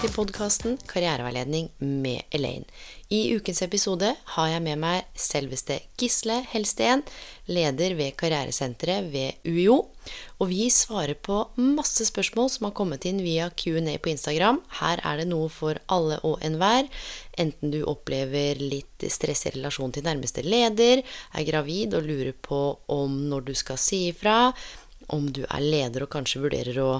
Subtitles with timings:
[0.00, 2.64] Til podkasten Karriereveiledning med Elaine.
[3.12, 7.02] I ukens episode har jeg med meg selveste Gisle Helsten,
[7.50, 9.76] leder ved Karrieresenteret ved UiO.
[10.40, 14.62] Og vi svarer på masse spørsmål som har kommet inn via Q&A på Instagram.
[14.80, 16.88] Her er det noe for alle og enhver.
[17.38, 21.02] Enten du opplever litt stress i relasjon til nærmeste leder,
[21.34, 24.52] er gravid og lurer på om når du skal si ifra,
[25.12, 26.92] om du er leder og kanskje vurderer å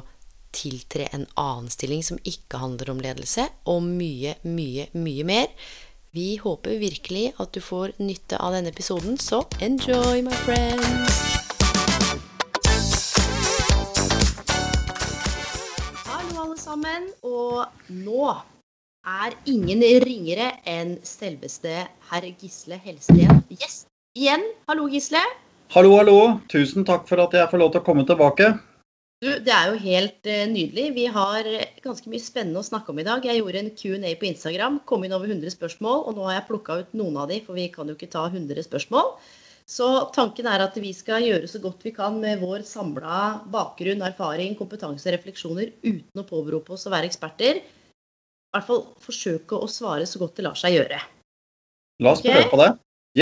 [0.52, 5.48] tiltre en annen stilling som ikke handler om ledelse, og mye, mye, mye mer.
[6.12, 11.20] Vi håper virkelig at du får nytte av denne episoden, så enjoy, my friends!
[16.04, 17.08] Hallo, alle sammen.
[17.24, 18.26] Og nå
[19.02, 24.44] er ingen ringere enn selveste herr Gisle Helsten gjest igjen.
[24.68, 25.22] Hallo, Gisle.
[25.72, 26.18] Hallo, hallo.
[26.52, 28.52] Tusen takk for at jeg får lov til å komme tilbake.
[29.22, 30.88] Det er jo helt eh, nydelig.
[30.96, 33.22] Vi har eh, ganske mye spennende å snakke om i dag.
[33.22, 36.48] Jeg gjorde en Q&A på Instagram, kom inn over 100 spørsmål, og nå har jeg
[36.48, 39.12] plukka ut noen av de, for vi kan jo ikke ta 100 spørsmål.
[39.70, 44.02] Så tanken er at vi skal gjøre så godt vi kan med vår samla bakgrunn,
[44.02, 47.62] erfaring, kompetanse og refleksjoner uten å påberope oss å være eksperter.
[47.62, 50.98] I hvert fall forsøke å svare så godt det lar seg gjøre.
[52.02, 52.26] La oss Ok.
[52.26, 52.70] prøve på det.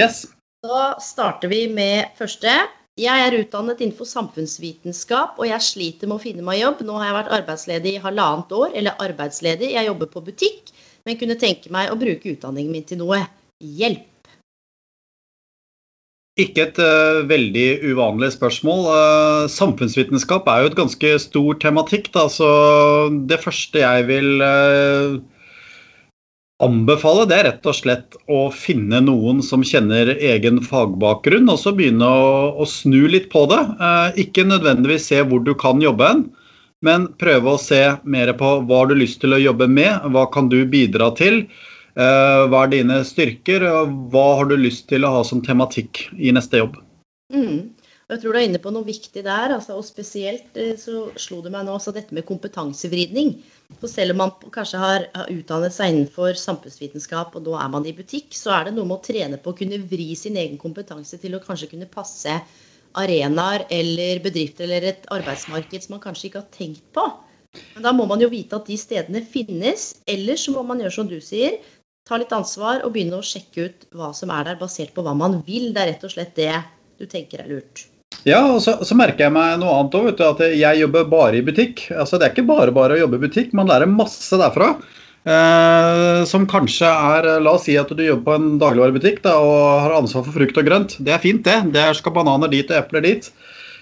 [0.00, 0.24] Yes.
[0.64, 2.56] Da starter vi med første.
[3.00, 6.82] Jeg er utdannet innenfor samfunnsvitenskap, og jeg sliter med å finne meg jobb.
[6.84, 9.70] Nå har jeg vært arbeidsledig i halvannet år, eller arbeidsledig.
[9.72, 10.72] Jeg jobber på butikk,
[11.08, 13.22] men kunne tenke meg å bruke utdanningen min til noe.
[13.80, 14.06] Hjelp!
[16.40, 18.84] Ikke et uh, veldig uvanlig spørsmål.
[18.92, 22.12] Uh, samfunnsvitenskap er jo et ganske stor tematikk.
[22.14, 22.50] Da, så
[23.30, 25.16] det første jeg vil eh,
[26.64, 31.72] anbefale, det er rett og slett å finne noen som kjenner egen fagbakgrunn, og så
[31.76, 32.28] begynne å,
[32.60, 33.60] å snu litt på det.
[33.80, 36.22] Eh, ikke nødvendigvis se hvor du kan jobbe hen,
[36.84, 40.26] men prøve å se mer på hva har du lyst til å jobbe med, hva
[40.32, 41.44] kan du bidra til.
[41.98, 46.06] Eh, Hva er dine styrker, og hva har du lyst til å ha som tematikk
[46.16, 46.78] i neste jobb?
[47.34, 47.72] Mm.
[48.10, 49.54] Jeg tror du er inne på noe viktig der.
[49.56, 53.36] Altså, og spesielt eh, så slo det meg nå altså dette med kompetansevridning.
[53.78, 57.94] For selv om man kanskje har, utdannet seg innenfor samfunnsvitenskap, og da er man i
[57.96, 61.20] butikk, så er det noe med å trene på å kunne vri sin egen kompetanse
[61.22, 62.34] til å kanskje kunne passe
[62.98, 67.06] arenaer eller bedrifter eller et arbeidsmarked som man kanskje ikke har tenkt på.
[67.74, 69.92] Men da må man jo vite at de stedene finnes.
[70.10, 71.58] Eller så må man gjøre som du sier,
[72.06, 75.14] ta litt ansvar og begynne å sjekke ut hva som er der, basert på hva
[75.18, 75.70] man vil.
[75.74, 76.52] Det er rett og slett det
[77.00, 77.86] du tenker er lurt.
[78.28, 81.44] Ja, og så, så merker jeg meg noe annet òg, at jeg jobber bare i
[81.46, 81.86] butikk.
[81.94, 84.74] Altså, det er ikke bare bare å jobbe i butikk, man lærer masse derfra.
[85.28, 89.84] Eh, som kanskje er La oss si at du jobber på en dagligvarebutikk da, og
[89.86, 90.98] har ansvar for frukt og grønt.
[91.00, 91.58] Det er fint, det.
[91.76, 93.30] Det skal bananer dit og epler dit.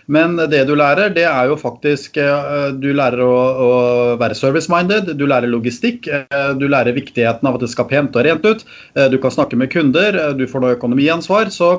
[0.09, 3.71] Men det du lærer, det er jo faktisk eh, Du lærer å, å
[4.23, 8.25] være service-minded, du lærer logistikk, eh, du lærer viktigheten av at det skal pent og
[8.25, 8.65] rent ut.
[8.95, 11.51] eh, Du kan snakke med kunder, du får noe økonomiansvar.
[11.55, 11.75] Så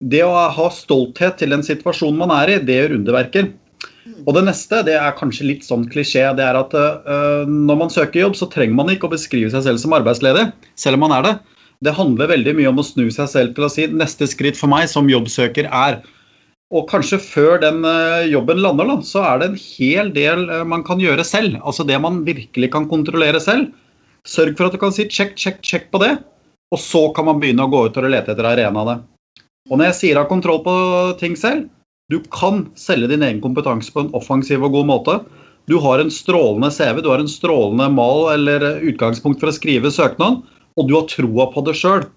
[0.00, 3.50] det å ha stolthet til den situasjonen man er i, det gjør underverker.
[4.26, 6.24] Og det neste det er kanskje litt sånn klisjé.
[6.36, 9.64] Det er at uh, når man søker jobb, så trenger man ikke å beskrive seg
[9.66, 10.48] selv som arbeidsledig,
[10.80, 11.34] selv om man er det.
[11.84, 14.72] Det handler veldig mye om å snu seg selv til å si neste skritt for
[14.72, 16.00] meg som jobbsøker er.
[16.70, 20.64] Og kanskje før den uh, jobben lander, da, så er det en hel del uh,
[20.68, 21.60] man kan gjøre selv.
[21.64, 23.72] Altså det man virkelig kan kontrollere selv.
[24.28, 26.14] Sørg for at du kan si check, check, check på det.
[26.70, 29.00] Og så kan man begynne å gå ut og lete etter arenaene.
[29.70, 30.74] Og når jeg sier ha kontroll på
[31.20, 31.68] ting selv,
[32.10, 35.18] du kan selge din egen kompetanse på en offensiv og god måte.
[35.70, 39.92] Du har en strålende CV, du har en strålende mal eller utgangspunkt for å skrive
[39.94, 40.40] søknad,
[40.74, 42.08] og du har troa på det sjøl.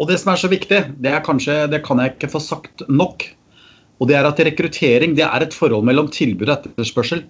[0.00, 2.86] Og det som er så viktig, det er kanskje, det kan jeg ikke få sagt
[2.88, 3.26] nok,
[4.00, 7.22] og det er at rekruttering det er et forhold mellom tilbud og etterspørsel.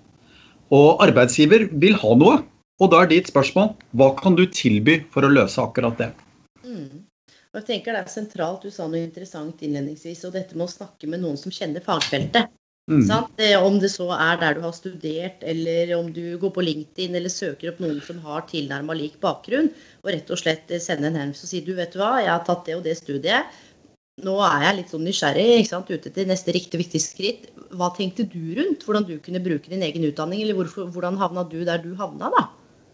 [0.73, 2.39] Og arbeidsgiver vil ha noe,
[2.81, 6.13] og da er ditt spørsmål hva kan du tilby for å løse akkurat det.
[7.55, 10.75] Og jeg tenker Det er sentralt, du sa noe interessant innledningsvis, og dette med å
[10.75, 12.51] snakke med noen som kjenner fagfeltet.
[12.91, 13.07] Mm.
[13.65, 17.33] Om det så er der du har studert, eller om du går på LinkedIn eller
[17.33, 19.71] søker opp noen som har tilnærma lik bakgrunn,
[20.03, 22.43] og rett og slett sende en henvendelse og si du vet du hva, jeg har
[22.45, 23.55] tatt det og det studiet.
[24.27, 27.49] Nå er jeg litt sånn nysgjerrig, ikke sant, ute til neste riktig viktig skritt.
[27.75, 31.47] Hva tenkte du rundt hvordan du kunne bruke din egen utdanning, eller hvorfor, hvordan havna
[31.49, 32.45] du der du havna, da?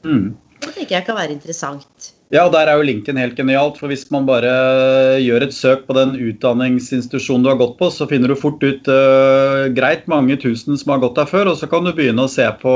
[0.06, 0.30] Mm.
[0.60, 2.10] Det tenker jeg kan være interessant.
[2.30, 3.78] Ja, og der er jo LinkedIn helt genialt.
[3.80, 4.50] For hvis man bare
[5.18, 8.86] gjør et søk på den utdanningsinstitusjonen du har gått på, så finner du fort ut
[8.86, 12.30] uh, greit mange tusen som har gått der før, og så kan du begynne å
[12.30, 12.74] se på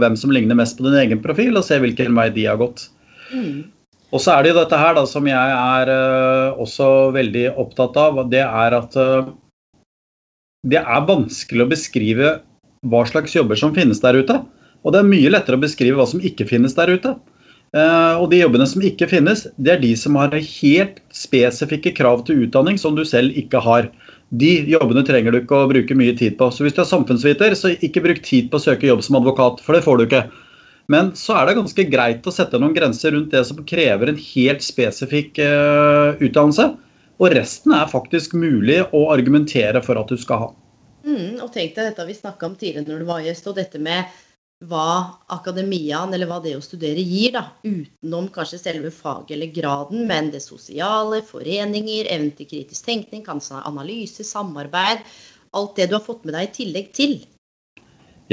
[0.00, 2.86] hvem som ligner mest på din egen profil, og se hvilken vei de har gått.
[3.34, 3.66] Mm.
[4.14, 8.00] Og så er det jo dette her da, som jeg er uh, også veldig opptatt
[8.00, 8.24] av.
[8.32, 9.28] Det er at uh,
[10.66, 12.36] det er vanskelig å beskrive
[12.86, 14.40] hva slags jobber som finnes der ute.
[14.86, 17.16] Og det er mye lettere å beskrive hva som ikke finnes der ute.
[17.74, 22.22] Uh, og de jobbene som ikke finnes, det er de som har helt spesifikke krav
[22.28, 23.90] til utdanning som du selv ikke har.
[24.30, 26.48] De jobbene trenger du ikke å bruke mye tid på.
[26.54, 29.60] Så hvis du er samfunnsviter, så ikke bruk tid på å søke jobb som advokat,
[29.66, 30.24] for det får du ikke.
[30.94, 34.20] Men så er det ganske greit å sette noen grenser rundt det som krever en
[34.22, 36.70] helt spesifikk uh, utdannelse.
[37.16, 40.48] Og resten er faktisk mulig å argumentere for at du skal ha.
[41.06, 43.80] Mm, og tenk deg dette vi snakka om tidligere når du var gjest, og dette
[43.82, 44.06] med
[44.64, 50.06] hva akademiaen, eller hva det å studere gir, da, utenom kanskje selve faget eller graden,
[50.08, 55.04] men det sosiale, foreninger, evnen til kritisk tenkning, kanskje analyse, samarbeid.
[55.56, 57.18] Alt det du har fått med deg i tillegg til.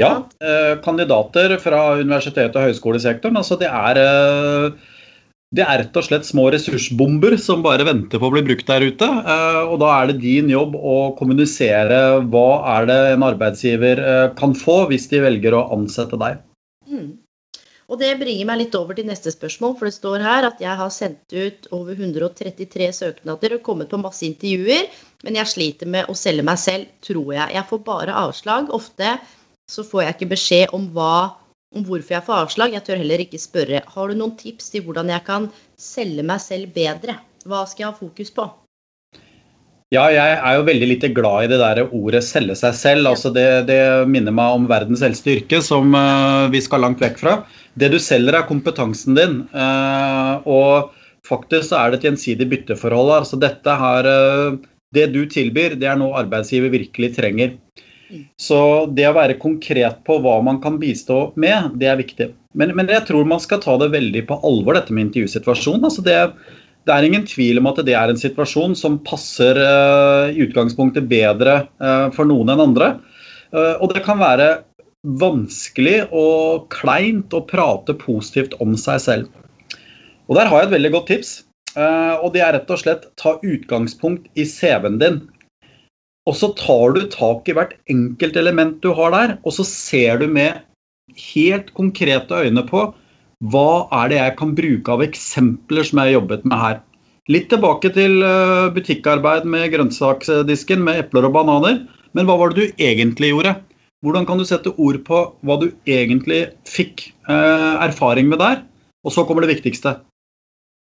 [0.00, 3.36] Ja, eh, kandidater fra universitet- og høyskolesektoren.
[3.38, 4.72] Altså det er eh,
[5.54, 8.86] det er rett og slett små ressursbomber som bare venter på å bli brukt der
[8.88, 9.06] ute.
[9.06, 12.00] Eh, og da er det din jobb å kommunisere
[12.32, 16.40] hva er det en arbeidsgiver eh, kan få hvis de velger å ansette deg.
[16.90, 17.12] Mm.
[17.84, 20.74] Og det bringer meg litt over til neste spørsmål, for det står her at jeg
[20.80, 24.88] har sendt ut over 133 søknader og kommet på masse intervjuer,
[25.22, 27.54] men jeg sliter med å selge meg selv, tror jeg.
[27.54, 28.72] Jeg får bare avslag.
[28.74, 29.18] Ofte
[29.70, 31.14] så får jeg ikke beskjed om hva
[31.74, 32.74] om hvorfor jeg får avslag.
[32.76, 33.84] Jeg tør heller ikke spørre.
[33.94, 35.48] Har du noen tips til hvordan jeg kan
[35.80, 37.18] selge meg selv bedre?
[37.44, 38.46] Hva skal jeg ha fokus på?
[39.92, 43.08] Ja, jeg er jo veldig lite glad i det der ordet 'selge seg selv'.
[43.10, 47.20] Altså det, det, minner meg om verdens eldste yrke, som uh, vi skal langt vekk
[47.20, 47.34] fra.
[47.78, 49.36] Det du selger, er kompetansen din.
[49.54, 50.94] Uh, og
[51.28, 53.12] faktisk så er det et gjensidig bytteforhold.
[53.20, 54.58] Altså dette her, uh,
[54.94, 57.54] det du tilbyr, det er noe arbeidsgiver virkelig trenger.
[58.40, 58.58] Så
[58.94, 62.28] det å være konkret på hva man kan bistå med, det er viktig.
[62.58, 65.86] Men, men jeg tror man skal ta det veldig på alvor, dette med intervjusituasjonen.
[65.88, 66.18] Altså det,
[66.86, 71.08] det, er ingen tvil om at det er en situasjon som passer uh, i utgangspunktet
[71.10, 72.94] bedre uh, for noen enn andre.
[73.54, 74.52] Uh, og det kan være
[75.04, 79.42] vanskelig og kleint å prate positivt om seg selv.
[80.30, 81.32] Og der har jeg et veldig godt tips.
[81.76, 85.18] og det er rett og slett ta utgangspunkt i CV-en din.
[86.28, 90.22] Og så tar du tak i hvert enkelt element du har der, og så ser
[90.22, 90.62] du med
[91.34, 92.86] helt konkrete øyne på
[93.44, 96.78] hva er det jeg kan bruke av eksempler som jeg har jobbet med her.
[97.32, 101.82] Litt tilbake til eh, butikkarbeid med grønnsaksdisken med epler og bananer.
[102.16, 103.54] Men hva var det du egentlig gjorde?
[104.04, 108.60] Hvordan kan du sette ord på hva du egentlig fikk eh, erfaring med der?
[109.04, 109.96] Og så kommer det viktigste.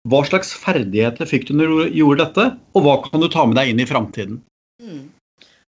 [0.09, 3.57] Hva slags ferdigheter fikk du når du gjorde dette, og hva kan du ta med
[3.61, 4.41] deg inn i framtiden?
[4.81, 5.10] Mm.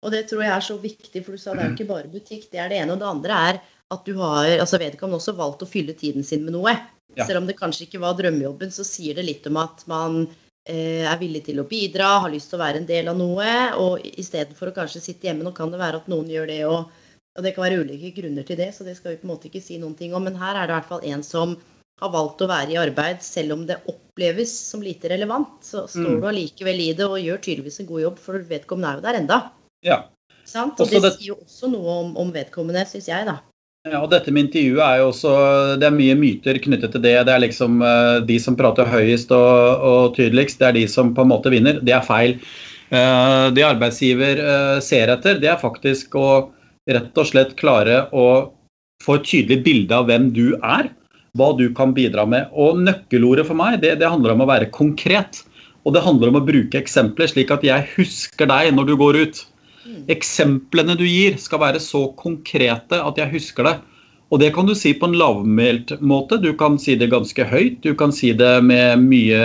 [0.03, 2.11] Og det tror jeg er så viktig, for du sa det er jo ikke bare
[2.11, 2.49] butikk.
[2.51, 2.95] Det er det ene.
[2.95, 3.59] Og det andre er
[3.93, 6.73] at du har altså vedkommende også valgt å fylle tiden sin med noe.
[7.13, 7.27] Ja.
[7.27, 11.05] Selv om det kanskje ikke var drømmejobben, så sier det litt om at man eh,
[11.05, 13.51] er villig til å bidra, har lyst til å være en del av noe.
[13.83, 16.89] Og istedenfor å kanskje sitte hjemme, nå kan det være at noen gjør det og,
[17.37, 19.49] og det kan være ulike grunner til det, så det skal vi på en måte
[19.49, 20.25] ikke si noen ting om.
[20.25, 21.55] Men her er det i hvert fall en som
[22.01, 25.59] har valgt å være i arbeid, selv om det oppleves som lite relevant.
[25.65, 26.21] Så står mm.
[26.21, 29.19] du allikevel i det og gjør tydeligvis en god jobb, for vedkommende er jo der
[29.21, 29.39] enda.
[29.85, 30.03] Ja.
[30.47, 30.77] Sant?
[30.77, 33.39] Og også det, sier jo også noe om, om vedkommende, syns jeg, da.
[33.83, 35.31] Ja, og dette med intervjuet er jo også
[35.75, 37.17] Det er mye myter knyttet til det.
[37.27, 41.11] Det er liksom uh, de som prater høyest og, og, tydeligst, det er de som
[41.15, 41.81] på en måte vinner.
[41.83, 42.37] Det er feil.
[42.93, 46.27] Uh, det arbeidsgiver uh, ser etter, det er faktisk å
[46.87, 48.27] rett og slett klare å
[49.03, 50.91] få et tydelig bilde av hvem du er.
[51.35, 52.51] Hva du kan bidra med.
[52.53, 55.41] Og nøkkelordet for meg, det, det handler om å være konkret.
[55.83, 59.19] Og det handler om å bruke eksempler, slik at jeg husker deg når du går
[59.25, 59.43] ut.
[60.11, 63.75] Eksemplene du gir, skal være så konkrete at jeg husker det.
[64.33, 66.39] Og det kan du si på en lavmælt måte.
[66.41, 67.83] Du kan si det ganske høyt.
[67.85, 69.43] Du kan si det med mye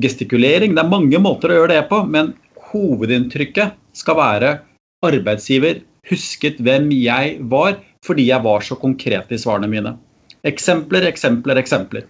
[0.00, 0.76] gestikulering.
[0.76, 2.32] Det er mange måter å gjøre det på, men
[2.70, 4.54] hovedinntrykket skal være
[5.04, 9.96] arbeidsgiver husket hvem jeg var fordi jeg var så konkret i svarene mine.
[10.46, 12.06] Eksempler, eksempler, eksempler.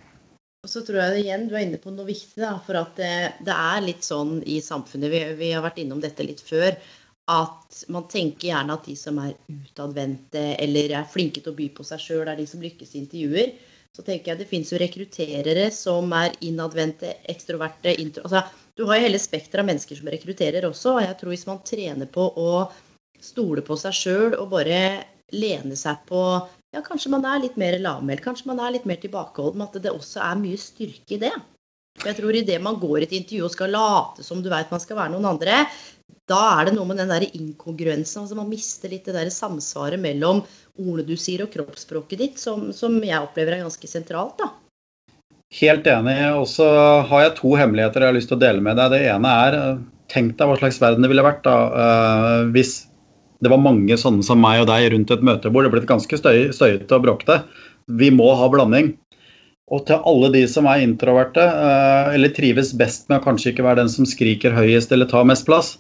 [0.67, 2.37] Og så tror jeg det igjen, Du er inne på noe viktig.
[2.43, 3.13] Da, for at det,
[3.47, 6.77] det, er litt sånn i samfunnet, vi, vi har vært innom dette litt før,
[7.29, 11.69] at man tenker gjerne at de som er utadvendte eller er flinke til å by
[11.77, 13.53] på seg sjøl, er de som lykkes i intervjuer.
[13.97, 18.25] Så tenker jeg det fins jo rekrutterere som er innadvendte, ekstroverte intro...
[18.29, 18.45] Altså,
[18.79, 20.95] du har jo hele spekteret av mennesker som rekrutterer også.
[20.97, 22.53] Og jeg tror hvis man trener på å
[23.21, 24.81] stole på seg sjøl og bare
[25.35, 26.23] lene seg på
[26.77, 29.89] Ja, kanskje man er litt mer lavmælt, kanskje man er litt mer tilbakeholden, at det
[29.89, 31.33] også er mye styrke i det.
[32.07, 34.83] Jeg tror idet man går i et intervju og skal late som du veit man
[34.83, 35.65] skal være noen andre,
[36.29, 38.23] da er det noe med den der inkongruensen.
[38.23, 40.43] altså Man mister litt det der samsvaret mellom
[40.79, 44.37] ordene du sier og kroppsspråket ditt, som, som jeg opplever er ganske sentralt.
[44.39, 44.53] da.
[45.59, 46.19] Helt enig.
[46.37, 46.69] Og så
[47.09, 48.93] har jeg to hemmeligheter jeg har lyst til å dele med deg.
[48.95, 49.63] Det ene er
[50.09, 52.87] Tenk deg hva slags verden det ville vært da uh, hvis
[53.45, 55.67] det var mange sånne som meg og deg rundt et møtebord.
[55.67, 57.37] Det ble ganske støy, støyete og bråkete.
[58.01, 58.95] Vi må ha blanding.
[59.69, 63.67] Og til alle de som er introverte, uh, eller trives best med å kanskje ikke
[63.67, 65.77] være den som skriker høyest eller tar mest plass,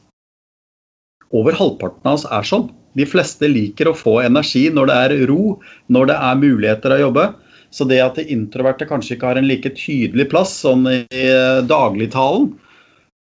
[1.32, 2.68] over halvparten av oss er sånn.
[2.96, 5.58] De fleste liker å få energi når det er ro,
[5.92, 7.26] når det er muligheter å jobbe.
[7.70, 11.60] Så det at de introverte kanskje ikke har en like tydelig plass sånn i eh,
[11.68, 12.54] dagligtalen,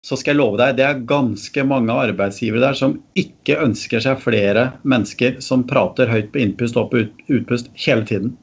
[0.06, 4.22] så skal jeg love deg, det er ganske mange arbeidsgivere der som ikke ønsker seg
[4.22, 8.36] flere mennesker som prater høyt på innpust og på utpust hele tiden.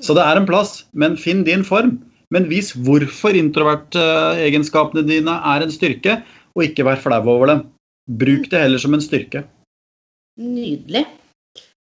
[0.00, 1.98] Så det er en plass, men finn din form.
[2.30, 6.20] Men vis hvorfor introvertegenskapene dine er en styrke,
[6.54, 7.64] og ikke vær flau over dem.
[8.20, 9.44] Bruk det heller som en styrke.
[10.40, 11.04] Nydelig.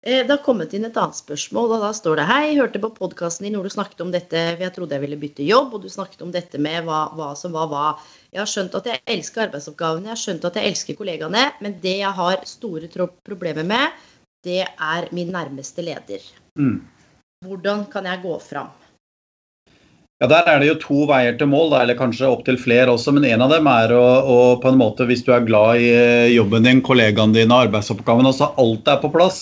[0.06, 2.90] Eh, det har kommet inn et annet spørsmål, og da står det Hei, hørte på
[2.96, 5.82] podkasten din hvor du snakket om dette, for jeg trodde jeg ville bytte jobb, og
[5.84, 7.86] du snakket om dette med hva, hva som var hva.
[8.32, 11.76] Jeg har skjønt at jeg elsker arbeidsoppgavene, jeg har skjønt at jeg elsker kollegaene, men
[11.82, 13.98] det jeg har store problemer med,
[14.46, 16.24] det er min nærmeste leder.
[16.58, 16.78] Mm.
[17.46, 18.70] Hvordan kan jeg gå fram?
[20.18, 23.12] Ja, Der er det jo to veier til mål, eller kanskje opptil flere også.
[23.14, 25.92] Men en av dem er å, å, på en måte, hvis du er glad i
[25.94, 29.38] eh, jobben din, kollegaene dine, arbeidsoppgavene, og så alt er på plass,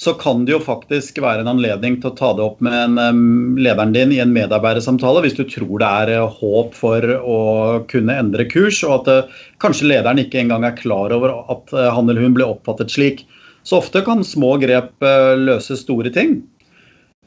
[0.00, 3.56] så kan det jo faktisk være en anledning til å ta det opp med en,
[3.56, 7.40] lederen din i en medarbeidersamtale, hvis du tror det er uh, håp for å
[7.88, 11.88] kunne endre kurs, og at uh, kanskje lederen ikke engang er klar over at uh,
[11.96, 13.24] han eller hun ble oppfattet slik.
[13.64, 15.04] Så ofte kan små grep
[15.36, 16.38] løse store ting.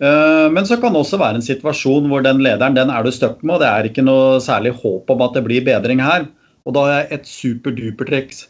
[0.02, 3.12] Eh, men så kan det også være en situasjon hvor den lederen den er du
[3.14, 6.28] stuck med, og det er ikke noe særlig håp om at det blir bedring her.
[6.64, 8.48] Og da jeg et superduper-triks.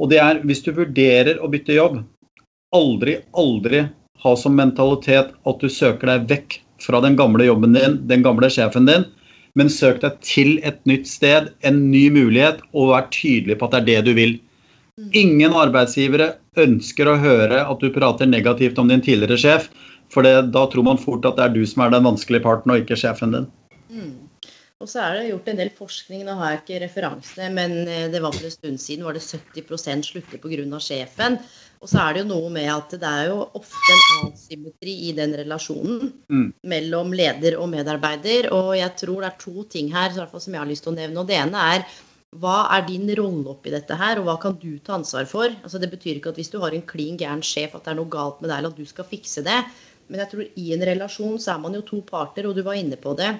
[0.00, 2.00] Og det er hvis du vurderer å bytte jobb,
[2.74, 3.84] aldri, aldri
[4.24, 8.50] ha som mentalitet at du søker deg vekk fra den gamle jobben din, den gamle
[8.50, 9.06] sjefen din,
[9.54, 13.76] men søk deg til et nytt sted, en ny mulighet, og vær tydelig på at
[13.76, 14.34] det er det du vil.
[15.14, 19.68] Ingen arbeidsgivere ønsker å høre at du prater negativt om din tidligere sjef.
[20.14, 22.70] For det, da tror man fort at det er du som er den vanskelige parten,
[22.70, 23.50] og ikke sjefen din.
[23.90, 24.14] Mm.
[24.82, 28.08] Og så er det gjort en del forskning, nå har jeg ikke referansene, men eh,
[28.12, 30.80] det var for en stund siden var det 70% slutter pga.
[30.82, 31.38] sjefen.
[31.84, 35.12] Og så er det jo noe med at det er jo ofte en asymmetri i
[35.16, 36.46] den relasjonen mm.
[36.72, 38.48] mellom leder og medarbeider.
[38.56, 41.20] Og jeg tror det er to ting her som jeg har lyst til å nevne.
[41.20, 41.84] Og det ene er
[42.40, 45.52] hva er din rolle oppi dette her, og hva kan du ta ansvar for?
[45.62, 48.00] Altså Det betyr ikke at hvis du har en klin gæren sjef, at det er
[48.00, 49.60] noe galt med deg, eller at du skal fikse det.
[50.08, 52.78] Men jeg tror i en relasjon så er man jo to parter, og du var
[52.78, 53.30] inne på det.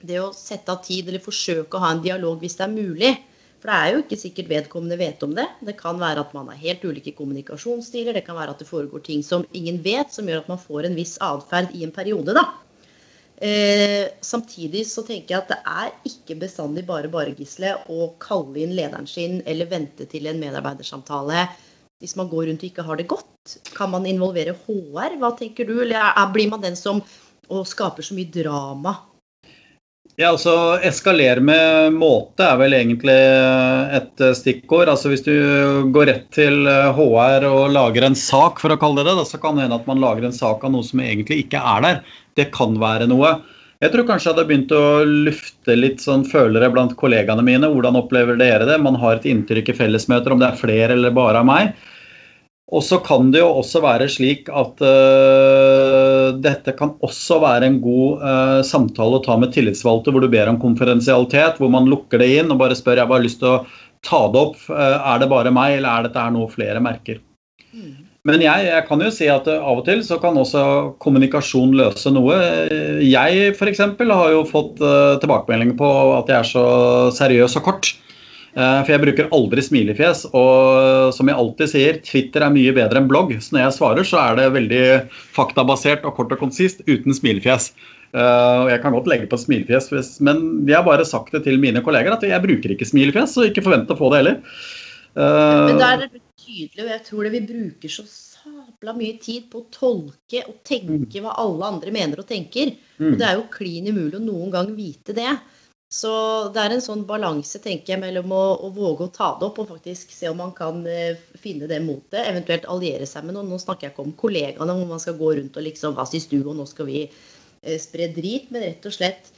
[0.00, 3.12] Det å sette av tid eller forsøke å ha en dialog hvis det er mulig.
[3.60, 5.44] For det er jo ikke sikkert vedkommende vet om det.
[5.68, 8.16] Det kan være at man har helt ulike kommunikasjonsstiler.
[8.16, 10.88] Det kan være at det foregår ting som ingen vet, som gjør at man får
[10.88, 12.32] en viss atferd i en periode.
[12.36, 12.46] da.
[13.40, 18.60] Eh, samtidig så tenker jeg at det er ikke bestandig bare bare, Gisle, å kalle
[18.60, 21.46] inn lederen sin eller vente til en medarbeidersamtale
[22.00, 23.58] hvis man går rundt og ikke har det godt?
[23.76, 25.18] Kan man involvere HR?
[25.20, 25.76] Hva tenker du?
[25.84, 27.02] Eller blir man den som
[27.68, 28.96] skaper så mye drama?
[30.18, 33.14] Ja, altså Eskalere med måte er vel egentlig
[33.96, 34.90] et stikkord.
[34.92, 35.32] Altså Hvis du
[35.94, 39.56] går rett til HR og lager en sak, for å kalle det det, så kan
[39.56, 42.02] det hende at man lager en sak av noe som egentlig ikke er der.
[42.36, 43.38] Det kan være noe.
[43.80, 47.70] Jeg tror kanskje jeg hadde begynt å lufte litt sånn følere blant kollegaene mine.
[47.72, 48.76] Hvordan opplever dere det?
[48.84, 51.72] Man har et inntrykk i fellesmøter om det er flere eller bare av meg.
[52.70, 57.78] Og så kan det jo også være slik at uh, dette kan også være en
[57.82, 62.22] god uh, samtale å ta med tillitsvalgte, hvor du ber om konfidensialitet, hvor man lukker
[62.22, 63.64] det inn og bare spør jeg bare har lyst til å
[64.06, 64.60] ta det opp.
[64.70, 67.18] Uh, er det bare meg, eller er dette noe flere merker?
[67.74, 68.06] Mm.
[68.28, 70.62] Men jeg, jeg, kan jo si at av og til så kan også
[71.02, 72.36] kommunikasjon løse noe.
[73.00, 73.80] Jeg f.eks.
[73.96, 74.76] har jo fått
[75.22, 76.64] tilbakemeldinger på at jeg er så
[77.16, 77.94] seriøs og kort.
[78.56, 80.24] Eh, for jeg bruker aldri smilefjes.
[80.36, 83.36] Og som jeg alltid sier, Twitter er mye bedre enn blogg.
[83.38, 84.84] Så når jeg svarer, så er det veldig
[85.36, 87.70] faktabasert og kort og konsist uten smilefjes.
[88.10, 91.60] Eh, og jeg kan godt legge på smilefjes, men jeg har bare sagt det til
[91.62, 94.40] mine kolleger at jeg bruker ikke smilefjes, og ikke forventer å få det heller.
[95.14, 99.48] Men da er det tydelig, og jeg tror det vi bruker så sabla mye tid
[99.50, 102.72] på å tolke og tenke hva alle andre mener og tenker.
[103.00, 105.32] Og det er jo klin umulig å noen gang vite det.
[105.90, 106.10] Så
[106.54, 109.56] det er en sånn balanse tenker jeg, mellom å, å, våge å ta det opp
[109.58, 112.22] og faktisk se om man kan eh, finne det motet.
[112.30, 113.50] Eventuelt alliere seg med noen.
[113.50, 116.28] Nå snakker jeg ikke om kollegaene, hvor man skal gå rundt og liksom Hva syns
[116.30, 118.52] du, og nå skal vi eh, spre drit.
[118.54, 119.32] Men rett og slett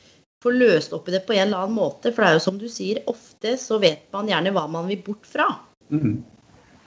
[0.44, 2.12] få løst opp i det på en eller annen måte.
[2.12, 5.00] For det er jo som du sier, ofte så vet man gjerne hva man vil
[5.08, 5.48] bort fra.
[5.88, 6.20] Mm.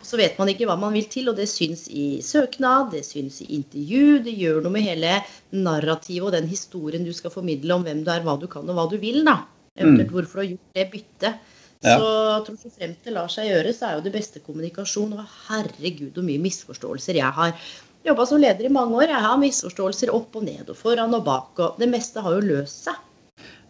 [0.05, 3.41] Så vet man ikke hva man vil til, og det syns i søknad, det syns
[3.41, 4.19] i intervju.
[4.29, 5.17] Det gjør noe med hele
[5.57, 8.77] narrativet og den historien du skal formidle om hvem du er, hva du kan og
[8.77, 9.23] hva du vil.
[9.25, 9.39] da.
[9.75, 11.51] Eventuelt hvorfor du har gjort det byttet.
[11.85, 11.97] Ja.
[11.99, 15.17] Så jeg tror så fremt det lar seg gjøre, så er jo det beste kommunikasjon.
[15.17, 17.57] Og herregud, hvor mye misforståelser jeg har
[18.05, 19.09] jobba som leder i mange år.
[19.11, 22.45] Jeg har misforståelser opp og ned og foran og bak, og det meste har jo
[22.45, 23.01] løst seg.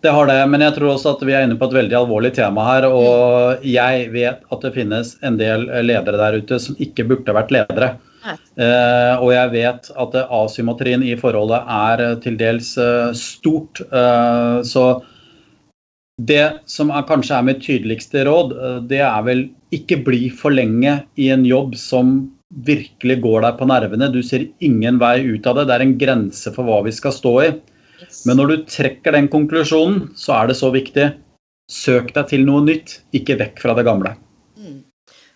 [0.03, 2.29] Det har det, men jeg tror også at vi er inne på et veldig alvorlig
[2.35, 2.85] tema her.
[2.93, 7.53] Og jeg vet at det finnes en del ledere der ute som ikke burde vært
[7.55, 7.95] ledere.
[8.25, 13.81] Eh, og jeg vet at asymmetrien i forholdet er til dels uh, stort.
[13.89, 14.85] Uh, så
[16.21, 19.45] det som er, kanskje er mitt tydeligste råd, eh, det er vel
[19.75, 22.15] ikke bli for lenge i en jobb som
[22.65, 24.11] virkelig går deg på nervene.
[24.13, 25.67] Du ser ingen vei ut av det.
[25.67, 27.49] Det er en grense for hva vi skal stå i.
[28.27, 31.09] Men når du trekker den konklusjonen, så er det så viktig.
[31.71, 34.13] Søk deg til noe nytt, ikke vekk fra det gamle.
[34.55, 34.83] Mm.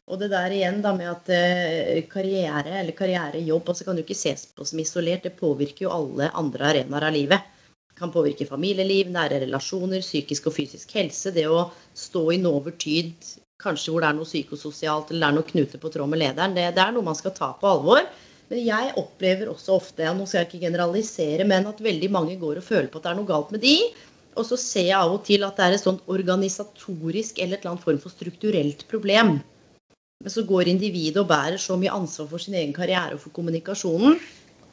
[0.10, 4.18] Og det der igjen da med at eh, karriere eller karrierejobb altså kan du ikke
[4.18, 5.26] ses på som isolert.
[5.26, 7.56] Det påvirker jo alle andre arenaer av livet.
[8.00, 11.34] Kan påvirke familieliv, nære relasjoner, psykisk og fysisk helse.
[11.36, 13.12] Det å stå i noe over tid,
[13.60, 16.56] kanskje hvor det er noe psykososialt eller det er noe knute på tråd med lederen,
[16.56, 18.06] det, det er noe man skal ta på alvor.
[18.50, 22.40] Men jeg opplever også ofte, og nå skal jeg ikke generalisere, men at veldig mange
[22.42, 23.76] går og føler på at det er noe galt med de.
[24.40, 27.66] Og så ser jeg av og til at det er et sånt organisatorisk eller et
[27.66, 29.38] eller annet form for strukturelt problem.
[30.24, 33.36] Men så går individet og bærer så mye ansvar for sin egen karriere og for
[33.36, 34.18] kommunikasjonen.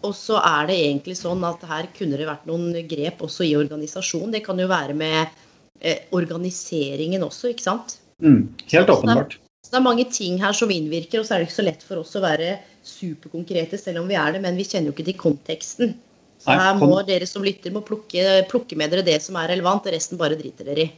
[0.04, 3.56] Og så er det egentlig sånn at her kunne det vært noen grep også i
[3.58, 4.34] organisasjonen.
[4.34, 5.32] Det kan jo være med
[5.80, 7.96] eh, organiseringen også, ikke sant.
[8.22, 8.42] Mm,
[8.72, 9.38] helt åpenbart.
[9.64, 11.82] Så det er mange ting her som innvirker, og så er det ikke så lett
[11.82, 12.52] for oss å være
[12.86, 15.96] superkonkrete, selv om vi er det, men vi kjenner jo ikke til konteksten.
[16.38, 19.88] Så her må dere som lytter må plukke, plukke med dere det som er relevant,
[19.88, 20.90] og resten bare driter dere i.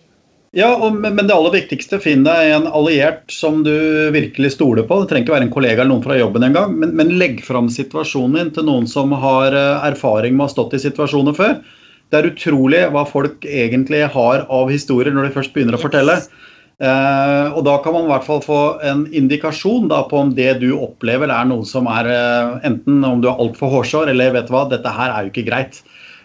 [0.58, 3.70] Ja, og, men det aller viktigste, finn deg en alliert som du
[4.14, 4.96] virkelig stoler på.
[5.04, 7.68] Det trenger ikke være en kollega eller noen fra jobben engang, men, men legg fram
[7.70, 11.60] situasjonen din til noen som har eh, erfaring med å ha stått i situasjoner før.
[12.10, 16.16] Det er utrolig hva folk egentlig har av historier når de først begynner å fortelle.
[16.82, 20.56] Eh, og da kan man i hvert fall få en indikasjon da, på om det
[20.64, 24.50] du opplever er noe som er eh, enten om du er altfor hårsår, eller vet
[24.50, 25.84] du hva, dette her er jo ikke greit.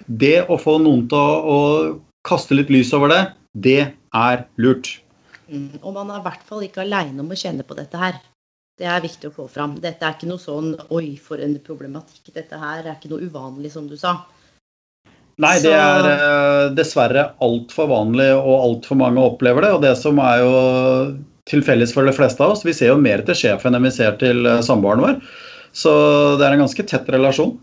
[0.10, 3.22] Det å få noen til å, å kaste litt lys over det,
[3.54, 5.00] det er lurt.
[5.48, 5.80] Mm.
[5.82, 8.20] Og man er i hvert fall ikke aleine om å kjenne på dette her.
[8.80, 9.76] Det er viktig å få fram.
[9.82, 12.34] Dette er ikke noe sånn 'oi, for en problematikk'.
[12.34, 14.24] Dette her er ikke noe uvanlig, som du sa.
[15.42, 19.72] Nei, det er eh, dessverre altfor vanlig, og altfor mange opplever det.
[19.78, 20.52] Og det som er jo
[21.50, 23.94] til felles for de fleste av oss, vi ser jo mer til sjefen enn vi
[23.94, 25.18] ser til eh, samboeren vår.
[25.74, 25.94] Så
[26.38, 27.58] det er en ganske tett relasjon.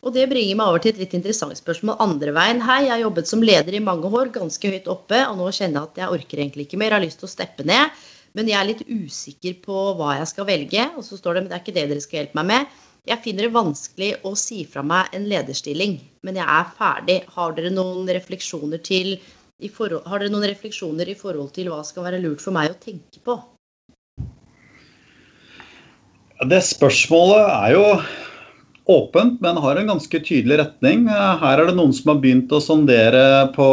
[0.00, 2.62] Og det bringer meg over til et litt interessant spørsmål andre veien.
[2.64, 5.76] Hei, jeg har jobbet som leder i mange år, ganske høyt oppe, og nå kjenner
[5.76, 7.98] jeg at jeg orker egentlig ikke mer, har lyst til å steppe ned.
[8.38, 10.86] Men jeg er litt usikker på hva jeg skal velge.
[10.96, 12.78] Og så står det, men det er ikke det dere skal hjelpe meg med.
[13.10, 17.18] Jeg finner det vanskelig å si fra meg en lederstilling, men jeg er ferdig.
[17.36, 19.18] Har dere noen refleksjoner til
[19.68, 22.80] forhold, har dere noen refleksjoner i forhold til hva skal være lurt for meg å
[22.80, 23.36] tenke på?
[26.48, 27.86] Det spørsmålet er jo
[28.90, 31.06] åpent, men har en ganske tydelig retning.
[31.08, 33.22] Eh, Her er det noen som har begynt å sondere
[33.54, 33.66] på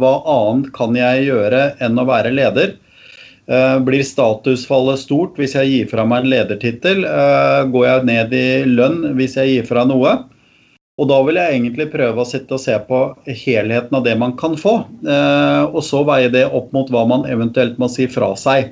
[0.00, 2.76] hva annet kan jeg gjøre enn å være leder.
[3.46, 7.04] Eh, Blir statusfallet stort hvis jeg gir fra meg en ledertittel?
[7.04, 10.16] Eh, Går jeg ned i lønn hvis jeg gir fra noe?
[10.94, 14.36] Og da vil jeg egentlig prøve å sitte og se på helheten av det man
[14.38, 14.76] kan få,
[15.66, 18.68] og så veie det opp mot hva man eventuelt må si fra seg.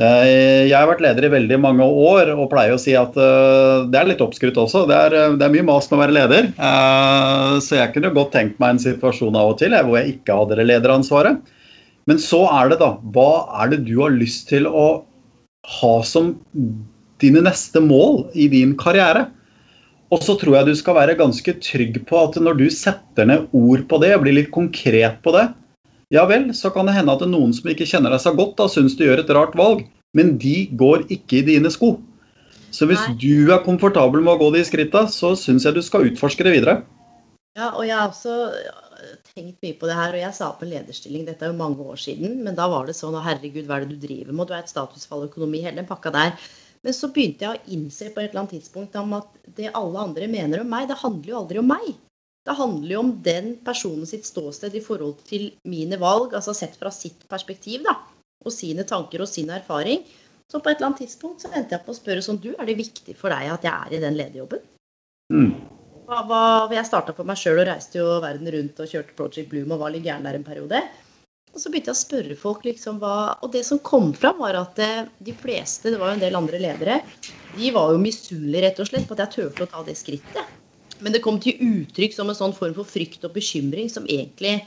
[0.00, 3.86] Eh, Jeg har vært leder i veldig mange år og pleier å si at eh,
[3.92, 4.86] det er litt oppskrytt også.
[4.88, 6.48] Det er, eh, det er mye mas med å være leder.
[7.60, 10.60] Så jeg kunne godt tenkt meg en situasjon av og til hvor jeg ikke hadde
[10.60, 11.42] det lederansvaret.
[12.08, 14.86] Men så er det da, hva er det du har lyst til å
[15.80, 16.32] ha som
[17.20, 19.28] dine neste mål i din karriere?
[20.10, 23.52] Og så tror jeg du skal være ganske trygg på at når du setter ned
[23.54, 25.50] ord på det og blir litt konkret på det,
[26.14, 28.34] ja vel, så kan det hende at det er noen som ikke kjenner deg så
[28.36, 29.84] godt, da syns du gjør et rart valg,
[30.16, 31.94] men de går ikke i dine sko.
[32.74, 33.16] Så hvis Nei.
[33.18, 36.54] du er komfortabel med å gå de skritta, så syns jeg du skal utforske det
[36.58, 36.80] videre.
[37.58, 38.36] Ja, og jeg har også
[39.34, 41.82] tenkt mye på det her, og jeg sa på en lederstilling, dette er jo mange
[41.82, 44.50] år siden, men da var det sånn å herregud, hva er det du driver med?
[44.50, 46.34] Du er et statusfall økonomi, hele den pakka der.
[46.86, 50.06] Men så begynte jeg å innse på et eller annet tidspunkt om at det alle
[50.06, 51.90] andre mener om meg, det handler jo aldri om meg.
[52.46, 56.78] Det handler jo om den personen sitt ståsted i forhold til mine valg, altså sett
[56.80, 57.98] fra sitt perspektiv, da.
[58.40, 60.06] Og sine tanker og sin erfaring.
[60.50, 62.66] Så på et eller annet tidspunkt så endte jeg på å spørre sånn Du, er
[62.66, 64.64] det viktig for deg at jeg er i den lederjobben?
[65.30, 65.52] Mm.
[66.08, 66.40] Hva, hva,
[66.74, 69.84] jeg starta for meg sjøl og reiste jo verden rundt og kjørte Project Bloom og
[69.84, 70.80] var litt gæren der en periode.
[71.50, 74.58] Og så begynte jeg å spørre folk liksom hva Og det som kom fram, var
[74.58, 77.00] at eh, de fleste, det var jo en del andre ledere,
[77.54, 80.56] de var jo misunnelige rett og slett på at jeg turte å ta det skrittet.
[81.00, 84.58] Men det kom til uttrykk som en sånn form for frykt og bekymring som egentlig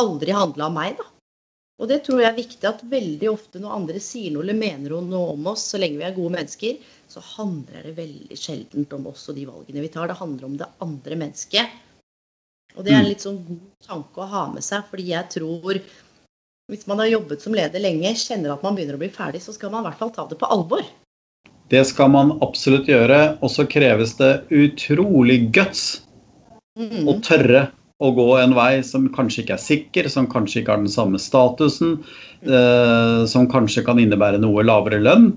[0.00, 1.06] aldri handla om meg, da.
[1.80, 4.92] Og det tror jeg er viktig at veldig ofte når andre sier noe eller mener
[5.00, 6.76] noe om oss, så lenge vi er gode mennesker,
[7.08, 10.10] så handler det veldig sjeldent om oss og de valgene vi tar.
[10.10, 11.78] Det handler om det andre mennesket.
[12.76, 15.80] Og det er en litt sånn god tanke å ha med seg, fordi jeg tror
[16.70, 19.56] hvis man har jobbet som leder lenge, kjenner at man begynner å bli ferdig, så
[19.56, 20.84] skal man i hvert fall ta det på alvor.
[21.70, 23.38] Det skal man absolutt gjøre.
[23.40, 26.02] Og så kreves det utrolig guts
[26.78, 27.04] Mm.
[27.10, 27.68] å tørre
[28.00, 31.18] å gå en vei som kanskje ikke er sikker, som kanskje ikke har den samme
[31.20, 31.98] statusen,
[32.46, 35.32] eh, som kanskje kan innebære noe lavere lønn.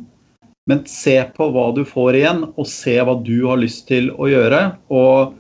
[0.70, 4.30] Men se på hva du får igjen, og se hva du har lyst til å
[4.32, 4.78] gjøre.
[4.90, 5.34] Og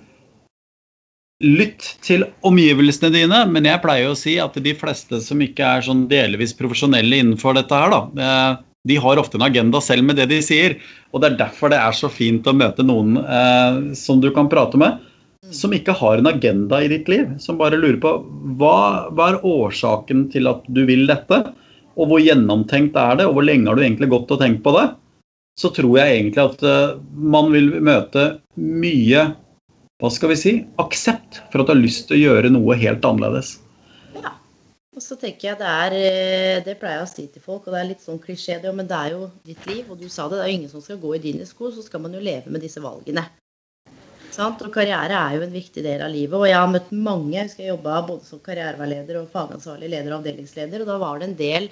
[1.43, 5.81] lytt til omgivelsene dine, men jeg pleier å si at de fleste som ikke er
[5.85, 10.19] sånn delvis profesjonelle innenfor dette her, da, eh, de har ofte en agenda selv med
[10.19, 10.77] det de sier.
[11.13, 14.51] Og det er derfor det er så fint å møte noen eh, som du kan
[14.51, 14.99] prate med,
[15.53, 17.29] som ikke har en agenda i ditt liv.
[17.39, 18.15] Som bare lurer på
[18.59, 21.43] hva, hva er årsaken til at du vil dette?
[21.93, 24.75] Og hvor gjennomtenkt er det, og hvor lenge har du egentlig gått og tenkt på
[24.75, 24.87] det?
[25.61, 29.29] Så tror jeg egentlig at eh, man vil møte mye
[30.01, 33.05] hva skal vi si, aksept for at du har lyst til å gjøre noe helt
[33.07, 33.53] annerledes.
[34.93, 37.73] Og så tenker jeg det er eh, Det pleier jeg å si til folk, og
[37.73, 40.27] det er litt sånn klisjé, det, men det er jo ditt liv, og du sa
[40.29, 42.21] det, det er jo ingen som skal gå i dine sko, så skal man jo
[42.21, 43.25] leve med disse valgene.
[44.33, 44.61] Sant?
[44.65, 46.33] Og karriere er jo en viktig del av livet.
[46.37, 47.35] Og jeg har møtt mange.
[47.35, 51.21] Jeg husker jeg jobba både som karriereveileder og fagansvarlig leder og avdelingsleder, og da var
[51.21, 51.69] det en del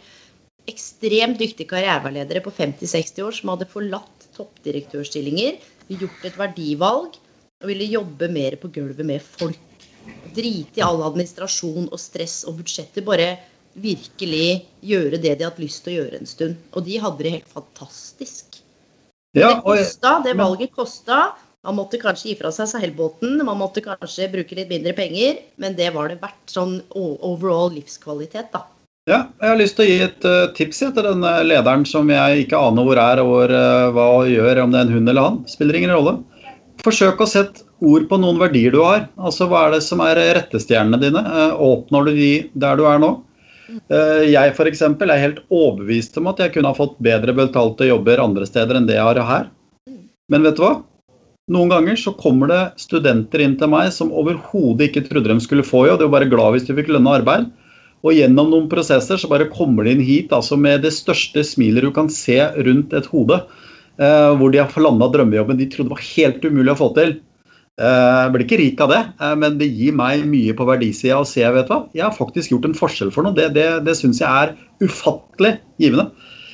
[0.69, 5.57] ekstremt dyktige karriereveiledere på 50-60 år som hadde forlatt toppdirektørstillinger,
[5.91, 7.17] gjort et verdivalg
[7.61, 9.59] og ville jobbe mer på gulvet med folk.
[10.35, 13.05] Drite i all administrasjon og stress og budsjetter.
[13.05, 13.35] Bare
[13.73, 16.57] virkelig gjøre det de hadde lyst til å gjøre en stund.
[16.75, 18.61] Og de hadde det helt fantastisk.
[19.37, 21.21] Ja, det og kosta, det valget kosta.
[21.61, 25.75] Man måtte kanskje gi fra seg seilbåten, man måtte kanskje bruke litt mindre penger, men
[25.77, 28.63] det var det verdt sånn overall livskvalitet, da.
[29.09, 32.09] Ja, jeg har lyst til å gi et uh, tips til den eh, lederen som
[32.09, 35.13] jeg ikke aner hvor er, og hvor, eh, hva gjør, om det er en hund
[35.13, 35.39] eller han.
[35.49, 36.15] Spiller ingen rolle.
[36.81, 39.03] Forsøk å sette ord på noen verdier du har.
[39.21, 41.21] Altså Hva er det som er rettestjernene dine?
[41.21, 42.31] åpner Oppnår du de
[42.63, 43.11] der du er nå?
[43.71, 47.85] Eh, Jeg for eksempel, er helt overbevist om at jeg kunne ha fått bedre betalte
[47.85, 49.51] jobber andre steder enn det jeg har her.
[50.31, 50.81] Men vet du hva?
[51.51, 55.67] Noen ganger så kommer det studenter inn til meg som overhodet ikke trodde de skulle
[55.67, 55.99] få jobb.
[55.99, 57.49] De var bare glad hvis de fikk lønna arbeid.
[58.01, 61.85] Og gjennom noen prosesser så bare kommer de inn hit altså med det største smilet
[61.85, 63.43] du kan se rundt et hode.
[63.99, 67.19] Eh, hvor de har landa drømmejobben de trodde var helt umulig å få til.
[67.81, 71.21] Uh, Jeg blir ikke rik av det, uh, men det gir meg mye på verdisida
[71.21, 73.33] å se vet hva, jeg har faktisk gjort en forskjell for noe.
[73.33, 74.51] Det, det, det syns jeg er
[74.83, 76.11] ufattelig givende.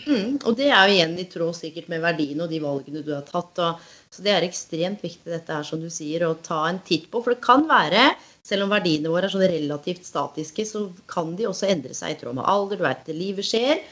[0.08, 3.12] Mm, og det er jo igjen i tråd sikkert med verdiene og de valgene du
[3.12, 3.60] har tatt.
[3.60, 3.82] Og,
[4.14, 7.20] så det er ekstremt viktig dette her, som du sier, å ta en titt på.
[7.26, 8.14] For det kan være,
[8.48, 12.20] selv om verdiene våre er sånn relativt statiske, så kan de også endre seg i
[12.22, 12.80] tråd med alder.
[12.80, 13.84] Du vet, livet skjer.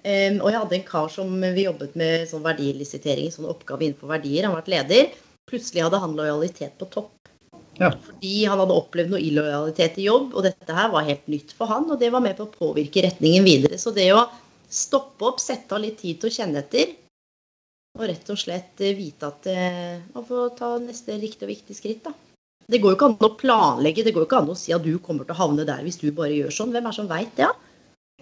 [0.00, 4.12] Um, og jeg hadde en kar som vi jobbet med sånn verdilisitering, sånn oppgave innenfor
[4.14, 4.46] verdier.
[4.46, 5.10] Han har vært leder.
[5.50, 7.12] Plutselig hadde han lojalitet på topp.
[7.80, 7.90] Ja.
[8.04, 11.70] Fordi han hadde opplevd noe illojalitet i jobb, og dette her var helt nytt for
[11.70, 13.78] han, og det var med på å påvirke retningen videre.
[13.80, 14.26] Så det å
[14.70, 16.92] stoppe opp, sette av litt tid til å kjenne etter,
[17.98, 21.76] og rett og slett eh, vite at eh, man får ta neste riktig og viktig
[21.76, 22.12] skritt, da.
[22.70, 24.84] Det går jo ikke an å planlegge, det går jo ikke an å si at
[24.84, 26.70] du kommer til å havne der hvis du bare gjør sånn.
[26.70, 27.48] Hvem er det som veit det?
[27.48, 27.69] Ja?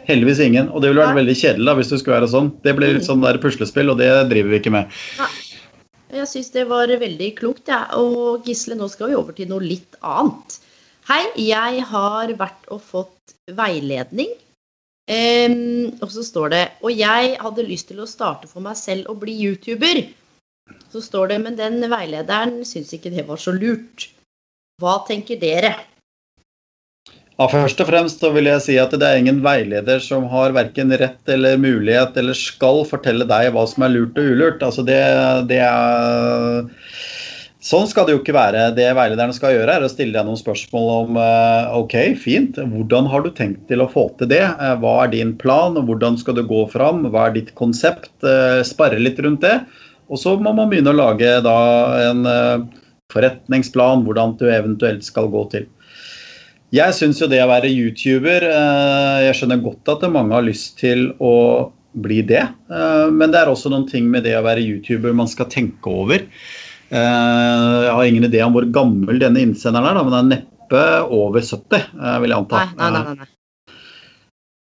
[0.06, 0.70] Heldigvis ingen.
[0.70, 1.22] Og det ville vært Nei.
[1.22, 2.50] veldig kjedelig da, hvis det skulle være sånn.
[2.64, 4.98] Det blir litt sånn der puslespill, og det driver vi ikke med.
[6.08, 7.76] Jeg syns det var veldig klokt, jeg.
[7.76, 8.00] Ja.
[8.00, 10.60] Og Gisle, nå skal vi over til noe litt annet.
[11.08, 14.30] Hei, jeg har vært og fått veiledning.
[15.08, 19.08] Um, og så står det Og jeg hadde lyst til å starte for meg selv
[19.08, 20.02] og bli YouTuber.
[20.92, 24.10] Så står det Men den veilederen syns ikke det var så lurt.
[24.82, 25.72] Hva tenker dere?
[27.38, 30.50] Ja, først og fremst så vil jeg si at det er ingen veileder som har
[30.56, 34.64] verken rett eller mulighet eller skal fortelle deg hva som er lurt og ulurt.
[34.66, 34.98] Altså det,
[35.46, 36.66] det er
[37.68, 38.68] Sånn skal det jo ikke være.
[38.74, 43.08] Det veilederen skal gjøre, er å stille deg noen spørsmål om eh, OK, fint, hvordan
[43.10, 44.44] har du tenkt til å få til det?
[44.46, 47.02] Eh, hva er din plan, hvordan skal du gå fram?
[47.10, 48.12] Hva er ditt konsept?
[48.22, 49.56] Eh, sparre litt rundt det.
[50.10, 51.58] Og så må man begynne å lage da
[52.08, 52.22] en
[53.12, 55.66] forretningsplan, hvordan du eventuelt skal gå til.
[56.74, 58.44] Jeg syns jo det å være YouTuber
[59.24, 63.72] Jeg skjønner godt at mange har lyst til å bli det, men det er også
[63.72, 66.26] noen ting med det å være YouTuber man skal tenke over.
[66.88, 70.84] Eh, jeg har ingen idé om hvor gammel denne innsenderen er, men det er neppe
[71.12, 72.62] over 70, eh, vil jeg anta.
[72.78, 73.28] Nei, nei, nei.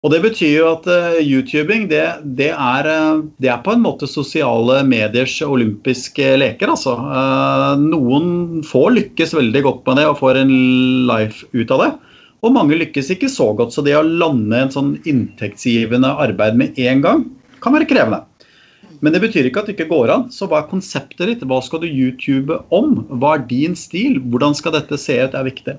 [0.05, 2.03] Og Det betyr jo at uh, YouTubing det,
[2.37, 6.69] det, er, uh, det, er, på en måte sosiale mediers olympiske leker.
[6.69, 6.93] altså.
[7.01, 10.53] Uh, noen få lykkes veldig godt med det og får en
[11.09, 11.89] life ut av det.
[12.45, 13.73] Og mange lykkes ikke så godt.
[13.73, 17.25] Så det å lande en sånn inntektsgivende arbeid med en gang
[17.63, 18.21] kan være krevende.
[19.01, 20.29] Men det betyr ikke at det ikke går an.
[20.33, 21.45] Så hva er konseptet ditt?
[21.49, 23.01] Hva skal du YouTube om?
[23.17, 24.21] Hva er din stil?
[24.21, 25.77] Hvordan skal dette se ut, er viktig.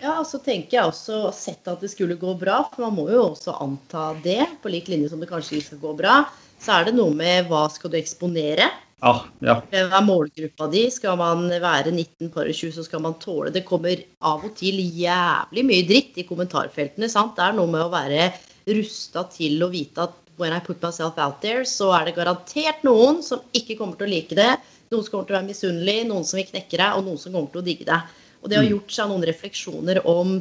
[0.00, 3.24] Ja, så tenker jeg også sett at det skulle gå bra, for man må jo
[3.32, 6.18] også anta det, på lik linje som det kanskje ikke skal gå bra.
[6.62, 8.68] Så er det noe med hva skal du eksponere?
[8.98, 9.12] Ja,
[9.46, 9.56] ja.
[9.70, 10.84] Hva er målgruppa di?
[10.90, 14.80] Skal man være 19 par 20, så skal man tåle Det kommer av og til
[14.82, 17.10] jævlig mye dritt i kommentarfeltene.
[17.10, 17.36] sant?
[17.36, 18.32] Det er noe med å være
[18.68, 22.84] rusta til å vite at when I put myself out there, så er det garantert
[22.86, 24.52] noen som ikke kommer til å like det.
[24.90, 27.34] Noen som kommer til å være misunnelig, noen som vil knekke deg, og noen som
[27.34, 28.18] kommer til å digge deg.
[28.42, 28.72] Og det har mm.
[28.74, 30.38] gjort seg noen refleksjoner om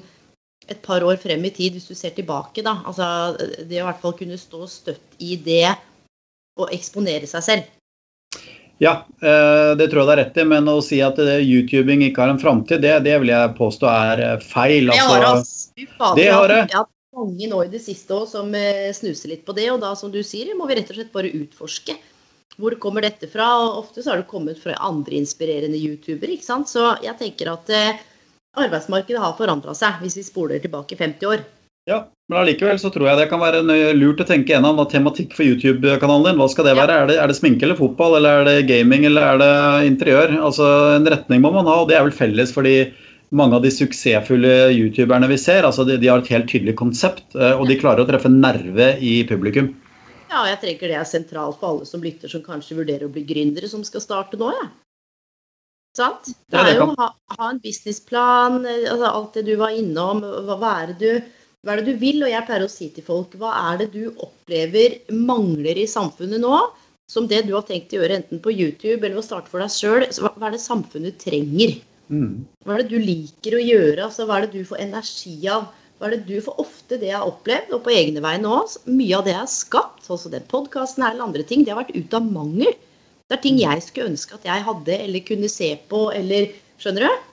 [0.67, 2.79] et par år frem i tid, hvis du ser tilbake, da.
[2.89, 5.71] Altså det å i hvert fall kunne stå støtt i det
[6.57, 7.73] og eksponere seg selv.
[8.81, 12.25] Ja, eh, det tror jeg det er rett i, men å si at YouTubing ikke
[12.25, 14.91] har en framtid, det, det, vil jeg påstå er eh, feil.
[14.93, 16.13] Altså, det har altså.
[16.19, 16.29] det.
[16.29, 16.85] Har det
[17.17, 19.69] mange nå i det siste også, som eh, snuser litt på det.
[19.73, 21.97] Og da, som du sier, må vi rett og slett bare utforske.
[22.57, 23.47] Hvor kommer dette fra?
[23.61, 26.33] Og ofte så har det kommet fra andre inspirerende youtubere.
[26.33, 26.71] ikke sant?
[26.71, 27.99] Så jeg tenker at eh,
[28.57, 31.45] arbeidsmarkedet har forandra seg, hvis vi spoler tilbake 50 år.
[31.87, 33.61] Ja, men allikevel så tror jeg det kan være
[33.95, 36.41] lurt å tenke gjennom hva tematikk for YouTube-kanalen din.
[36.41, 36.97] Hva skal det være?
[36.97, 39.53] Er det, er det, sminke eller fotball, eller er det gaming, eller er det
[39.93, 40.33] interiør?
[40.49, 40.67] Altså
[40.97, 42.89] En retning må man ha, og det er vel felles for de
[43.37, 47.25] mange av de suksessfulle youtuberne vi ser, altså de, de, har et helt tydelig konsept,
[47.35, 49.73] eh, og de klarer å treffe nerve i publikum.
[50.27, 53.23] Ja, jeg tenker det er sentralt for alle som lytter, som kanskje vurderer å bli
[53.27, 54.67] gründere som skal starte nå, ja.
[55.97, 56.29] Sant?
[56.51, 60.21] Det er jo å ha, ha, en businessplan, eh, altså alt det du var innom.
[60.21, 61.07] Hva, hva, er du,
[61.63, 62.21] hva, er det du, vil?
[62.21, 66.43] Og jeg pleier å si til folk, hva er det du opplever mangler i samfunnet
[66.43, 66.59] nå?
[67.09, 69.71] Som det du har tenkt å gjøre enten på YouTube eller å starte for deg
[69.71, 70.05] sjøl.
[70.27, 71.77] Hva er det samfunnet trenger?
[72.11, 72.43] Mm.
[72.63, 74.01] Hva er det du liker å gjøre?
[74.03, 75.69] Altså, hva er det du får energi av?
[75.97, 78.75] Hva er det du For ofte det jeg har opplevd, og på egne vegne òg,
[78.89, 81.97] mye av det jeg har skapt, altså den podkasten eller andre ting, det har vært
[81.97, 82.75] ut av mangel.
[83.27, 87.07] Det er ting jeg skulle ønske at jeg hadde eller kunne se på eller Skjønner
[87.07, 87.23] du?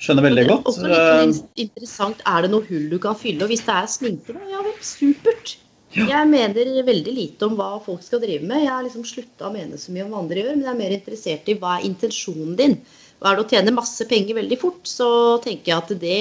[0.00, 0.68] Skjønner veldig godt.
[0.70, 3.44] Og så litt interessant, Er det noe hull du kan fylle?
[3.44, 5.58] Og hvis det er sminke, da, ja vel, supert.
[5.96, 6.06] Ja.
[6.08, 8.62] Jeg mener veldig lite om hva folk skal drive med.
[8.64, 10.80] Jeg har liksom slutta å mene så mye om hva andre gjør, men jeg er
[10.80, 12.76] mer interessert i hva er intensjonen din.
[13.18, 15.08] Og er det å tjene masse penger veldig fort, så
[15.44, 16.18] tenker jeg at det,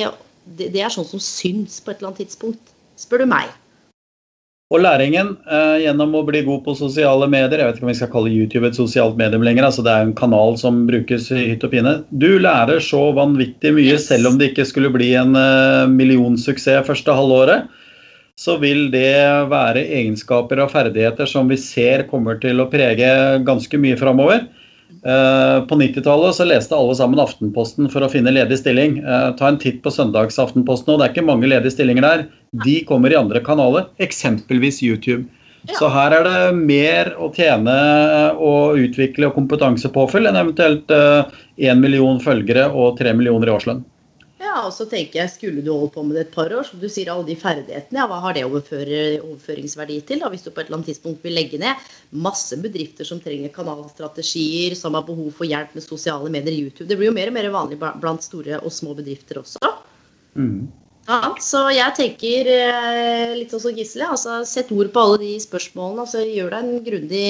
[0.57, 3.51] det, det er sånn som syns på et eller annet tidspunkt, spør du meg.
[4.67, 7.99] Og læringen eh, gjennom å bli god på sosiale medier, jeg vet ikke om vi
[8.01, 11.45] skal kalle YouTube et sosialt medium lenger, altså det er en kanal som brukes i
[11.53, 11.93] hytt og pine.
[12.11, 14.09] Du lærer så vanvittig mye, yes.
[14.11, 17.71] selv om det ikke skulle bli en eh, millionsuksess første halvåret.
[18.37, 19.15] Så vil det
[19.49, 23.07] være egenskaper og ferdigheter som vi ser kommer til å prege
[23.47, 24.43] ganske mye framover.
[25.07, 28.97] Eh, på 90-tallet så leste alle sammen Aftenposten for å finne ledig stilling.
[29.03, 32.23] Eh, ta en titt på søndagsaftenposten, og det er ikke mange ledige stillinger der.
[32.65, 35.27] De kommer i andre kanaler, eksempelvis YouTube.
[35.77, 37.75] Så her er det mer å tjene
[38.39, 40.93] og utvikle og kompetansepåfyll enn eventuelt
[41.59, 43.81] én million følgere og tre millioner i årslønn.
[44.47, 46.79] Ja, og så tenker jeg, Skulle du holde på med det et par år, som
[46.79, 50.23] du sier, alle de ferdighetene, ja, hva har det overføringsverdi til?
[50.23, 51.87] da, Hvis du på et eller annet tidspunkt vil legge ned
[52.27, 56.87] masse bedrifter som trenger kanalstrategier, som har behov for hjelp med sosiale medier, YouTube.
[56.87, 59.73] Det blir jo mer og mer vanlig blant store og små bedrifter også.
[60.37, 60.67] Mm.
[61.07, 65.33] Ja, så jeg tenker eh, litt sånn som Gisle, altså sett ord på alle de
[65.39, 66.03] spørsmålene.
[66.03, 67.27] altså Gjør deg en grundig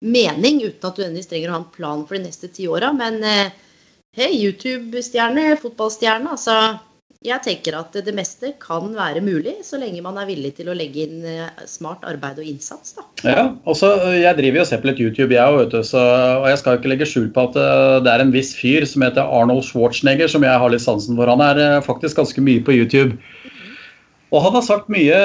[0.00, 2.92] mening uten at du nødvendigvis trenger å ha en plan for de neste ti åra.
[2.96, 3.50] Men eh,
[4.26, 6.34] YouTube-stjerne, fotballstjerne.
[6.34, 6.78] Altså,
[7.26, 10.76] jeg tenker at det meste kan være mulig, så lenge man er villig til å
[10.78, 12.94] legge inn eh, smart arbeid og innsats.
[12.94, 13.06] Da.
[13.26, 16.78] Ja, også, Jeg driver jo og ser på litt YouTube, jeg òg, og jeg skal
[16.78, 20.30] ikke legge skjul på at eh, det er en viss fyr som heter Arnold Schwarzenegger,
[20.30, 21.30] som jeg har litt sansen for.
[21.30, 23.18] Han er eh, faktisk ganske mye på YouTube.
[24.28, 25.18] Og han har sagt mye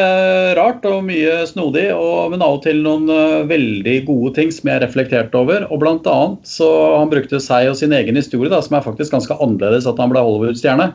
[0.56, 4.70] rart og mye snodig, og, men av og til noen uh, veldig gode ting som
[4.72, 5.66] jeg reflekterte over.
[5.68, 9.16] Og blant annet så han brukte seg og sin egen historie, da, som er faktisk
[9.16, 10.94] ganske annerledes at han ble Hollywood-stjerne.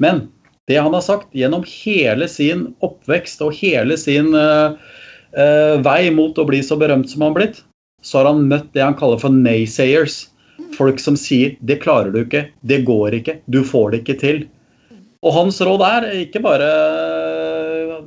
[0.00, 0.24] Men
[0.70, 4.78] det han har sagt gjennom hele sin oppvekst og hele sin uh,
[5.36, 7.60] uh, vei mot å bli så berømt som han blitt,
[8.00, 10.22] så har han møtt det han kaller for naysayers.
[10.72, 14.42] Folk som sier 'det klarer du ikke', 'det går ikke', 'du får det ikke til'.
[15.22, 16.68] Og hans råd er ikke bare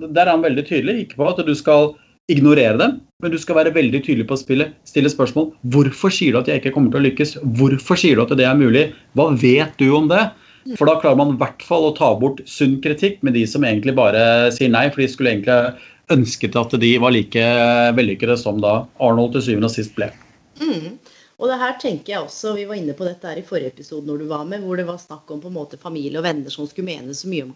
[0.02, 0.98] Der er han veldig tydelig.
[1.06, 1.94] Ikke på at du skal
[2.32, 5.52] ignorere dem, men du skal være veldig tydelig på å spille, stille spørsmål.
[5.74, 7.36] Hvorfor sier du at jeg ikke kommer til å lykkes?
[7.60, 8.88] Hvorfor sier du at det er mulig?
[9.18, 10.24] Hva vet du om det?
[10.74, 13.66] For da klarer man i hvert fall å ta bort sunn kritikk med de som
[13.68, 15.60] egentlig bare sier nei, for de skulle egentlig
[16.14, 17.44] ønsket at de var like
[17.98, 20.10] vellykkede som da Arnold til syvende og sist ble.
[20.62, 20.98] Mm.
[21.36, 24.08] Og det her tenker jeg også, Vi var inne på dette her i forrige episode
[24.08, 26.54] når du var med, hvor det var snakk om på en måte familie og venner
[26.54, 27.54] som skulle mene så mye om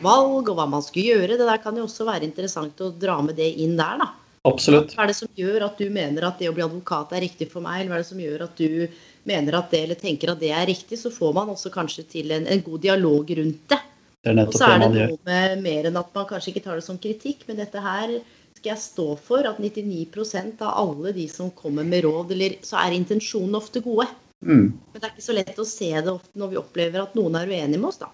[0.00, 1.36] karrierevalg og hva man skulle gjøre.
[1.38, 3.98] Det der kan jo også være interessant å dra med det inn der.
[3.98, 4.10] da.
[4.44, 4.94] Absolutt.
[4.94, 7.50] Hva er det som gjør at du mener at det å bli advokat er riktig
[7.50, 7.80] for meg?
[7.80, 8.88] Eller hva er det som gjør at du
[9.24, 10.98] mener at det, eller tenker at det er riktig?
[10.98, 13.80] Så får man også kanskje til en, en god dialog rundt det.
[14.24, 16.86] det og så er det noe med mer enn at man kanskje ikke tar det
[16.86, 18.20] som kritikk, men dette her
[18.56, 22.80] skal jeg stå for at 99% av alle de som kommer med råd, eller, så
[22.80, 24.08] er intensjonene ofte gode.
[24.44, 24.72] Mm.
[24.72, 27.36] Men det er ikke så lett å se det ofte når vi opplever at noen
[27.40, 28.00] er uenig med oss.
[28.00, 28.08] da.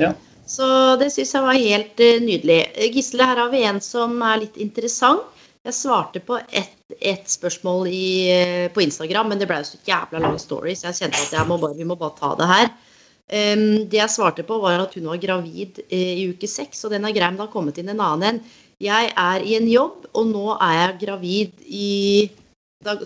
[0.00, 0.10] Ja.
[0.46, 0.66] Så
[1.00, 2.60] det syns jeg var helt uh, nydelig.
[2.94, 5.26] Gisle, her har vi en som er litt interessant.
[5.66, 9.80] Jeg svarte på ett et spørsmål i, uh, på Instagram, men det ble jo så
[9.88, 12.70] jævla lang story, så jeg kjente at må bare, vi må bare ta det her.
[13.26, 16.94] Um, det jeg svarte på, var at hun var gravid uh, i uke seks, og
[16.94, 18.40] den er grei, men det har kommet inn en annen en.
[18.86, 21.90] Jeg er i en jobb, og nå er jeg gravid i
[22.86, 22.96] da,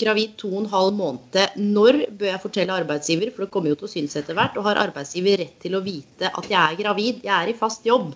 [0.00, 1.38] gravid to og en halv måned.
[1.62, 4.66] Når bør jeg fortelle arbeidsgiver, for det kommer jo til å synes etter hvert, og
[4.68, 7.22] har arbeidsgiver rett til å vite at jeg er gravid?
[7.26, 8.12] Jeg er i fast jobb.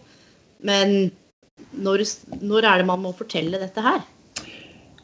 [0.66, 1.12] Men
[1.72, 2.04] når,
[2.42, 4.02] når er det man må fortelle dette her?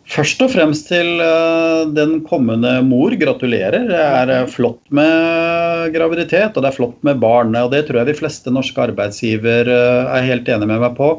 [0.08, 3.84] Først og fremst til uh, den kommende mor, gratulerer.
[3.90, 7.52] Det er uh, flott med graviditet, og det er flott med barn.
[7.60, 11.12] Og det tror jeg de fleste norske arbeidsgiver uh, er helt enig med meg på.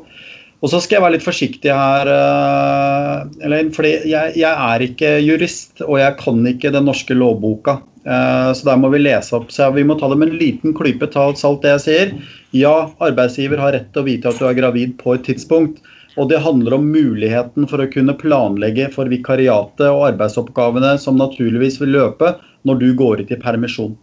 [0.60, 5.14] Og så skal jeg være litt forsiktig her, eh, Elaine, fordi jeg, jeg, er ikke
[5.24, 7.78] jurist, og jeg kan ikke den norske lovboka.
[8.04, 9.54] Eh, så der må vi lese opp.
[9.56, 12.12] Så vi må ta det med en liten klype salt, det jeg sier.
[12.56, 15.80] Ja, arbeidsgiver har rett til å vite at du er gravid på et tidspunkt.
[16.20, 21.80] Og det handler om muligheten for å kunne planlegge for vikariatet og arbeidsoppgavene som naturligvis
[21.80, 22.34] vil løpe
[22.68, 23.96] når du går ut i permisjon.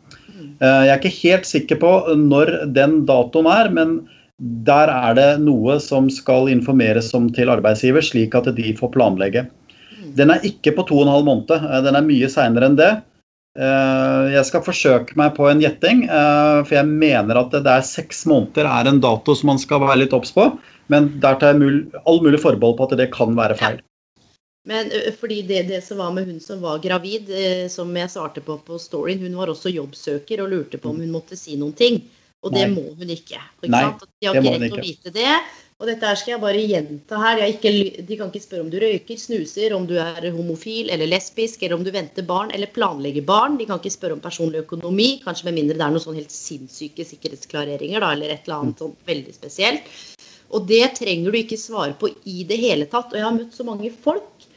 [0.62, 3.98] Eh, jeg er ikke helt sikker på når den datoen er, men
[4.38, 9.46] der er det noe som skal informeres om til arbeidsgiver, slik at de får planlegge.
[10.16, 12.78] Den er ikke på to og en halv måned, eh, den er mye seinere enn
[12.78, 12.92] det.
[13.56, 17.84] Eh, jeg skal forsøke meg på en gjetting, eh, for jeg mener at det er
[17.84, 20.50] seks måneder er en dato som man skal være litt obs på.
[20.92, 23.80] Men der tar jeg all mulig forbehold på at det kan være feil.
[24.66, 27.30] Men fordi det, det, som var med hun som var gravid,
[27.70, 31.12] som jeg svarte på på storyen, hun var også jobbsøker og lurte på om hun
[31.14, 32.00] måtte si noen ting.
[32.46, 33.40] Og det må hun ikke.
[33.60, 35.30] ikke Nei, de har ikke rett til å vite det.
[35.76, 37.42] Og dette her skal jeg bare gjenta her.
[37.44, 37.70] Ikke,
[38.08, 41.76] de kan ikke spørre om du røyker, snuser, om du er homofil eller lesbisk, eller
[41.76, 43.58] om du venter barn eller planlegger barn.
[43.60, 46.32] De kan ikke spørre om personlig økonomi, kanskje med mindre det er noen sånn helt
[46.32, 49.92] sinnssyke sikkerhetsklareringer da, eller et eller annet sånn veldig spesielt.
[50.56, 53.12] Og det trenger du ikke svare på i det hele tatt.
[53.12, 54.48] Og jeg har møtt så mange folk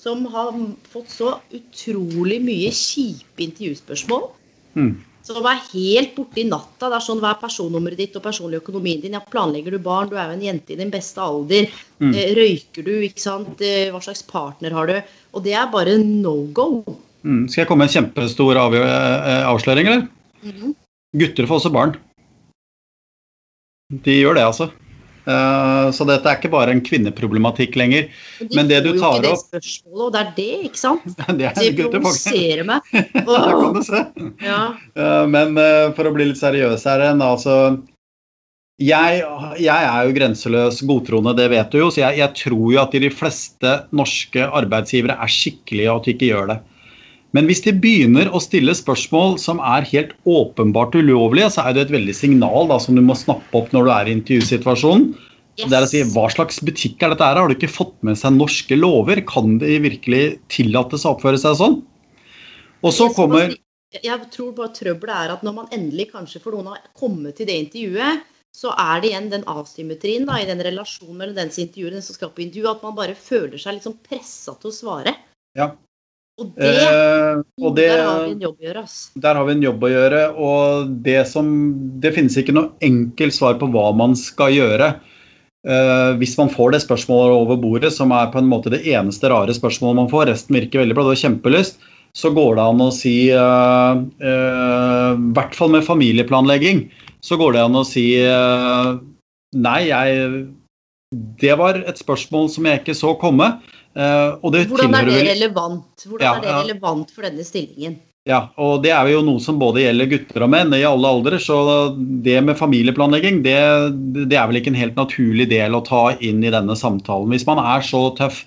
[0.00, 0.54] som har
[0.88, 4.30] fått så utrolig mye kjipe intervjuspørsmål.
[4.78, 4.92] Mm
[5.26, 6.88] som er helt borte i natta.
[6.88, 9.14] Det er sånn, Hva er personnummeret ditt og personlig økonomien din?
[9.16, 10.10] Ja, planlegger du barn?
[10.10, 11.70] Du er jo en jente i din beste alder.
[12.02, 12.12] Mm.
[12.12, 12.92] Eh, røyker du?
[13.06, 13.60] ikke sant?
[13.62, 14.96] Eh, hva slags partner har du?
[15.32, 16.84] Og det er bare no go.
[17.22, 17.46] Mm.
[17.48, 20.08] Skal jeg komme med en kjempestor av avsløring, eller?
[20.42, 20.74] Mm.
[21.22, 21.96] Gutter får også barn.
[23.92, 24.70] De gjør det, altså.
[25.22, 28.08] Uh, så dette er ikke bare en kvinneproblematikk lenger.
[28.40, 31.06] Men, de men det du tar opp det spørsmålet, og det er det, ikke sant?
[31.38, 32.92] det, det provoserer meg.
[33.22, 33.38] Oh.
[33.38, 34.00] Der kan du se.
[34.42, 34.60] Ja.
[34.98, 37.54] Uh, men uh, for å bli litt seriøs her altså
[38.82, 39.20] jeg,
[39.62, 42.96] jeg, er jo grenseløs godtroende, det vet du jo, så jeg, jeg tror jo at
[43.04, 46.58] de fleste norske arbeidsgivere er skikkelige og at de ikke gjør det.
[47.36, 51.86] Men hvis de begynner å stille spørsmål som er helt åpenbart ulovlige, så er det
[51.86, 55.12] et veldig signal da, som du må snappe opp når du er i intervjusituasjonen.
[55.56, 55.68] Yes.
[55.68, 57.40] Det er å si, Hva slags butikk er dette her?
[57.40, 59.20] Har du ikke fått med seg norske lover?
[59.28, 61.78] Kan det virkelig tillates å oppføre seg sånn?
[62.82, 63.54] Og så kommer
[63.92, 67.48] Jeg tror bare trøbbelet er at når man endelig kanskje for noen har kommet til
[67.48, 71.64] det intervjuet, så er det igjen den asymmetrien da, i den relasjonen mellom den som
[71.64, 74.72] intervjuer den som skal på intervju, at man bare føler seg litt sånn pressa til
[74.72, 75.14] å svare.
[75.56, 75.70] Ja,
[76.40, 78.82] og, det, eh, og det, der har vi en jobb å gjøre.
[78.86, 78.98] Ass.
[79.20, 80.20] Der har vi en jobb å gjøre.
[80.40, 81.48] Og det som
[82.02, 84.94] Det finnes ikke noe enkelt svar på hva man skal gjøre.
[85.62, 89.28] Uh, hvis man får det spørsmålet over bordet, som er på en måte det eneste
[89.30, 91.84] rare spørsmålet man får, resten virker veldig bra, du har kjempelyst,
[92.18, 96.88] så går det an å si I uh, uh, hvert fall med familieplanlegging,
[97.22, 98.08] så går det an å si
[99.52, 100.28] Nei, jeg
[101.38, 103.52] Det var et spørsmål som jeg ikke så komme.
[103.94, 106.06] Hvordan er det relevant?
[106.06, 107.98] Hvordan ja, er det relevant for denne stillingen?
[108.28, 111.40] Ja, og det er jo noe som både gjelder gutter og menn i alle aldre.
[111.42, 111.56] Så
[112.22, 113.58] det med familieplanlegging, det,
[114.20, 117.32] det, er vel ikke en helt naturlig del å ta inn i denne samtalen.
[117.34, 118.44] Hvis man er så tøff.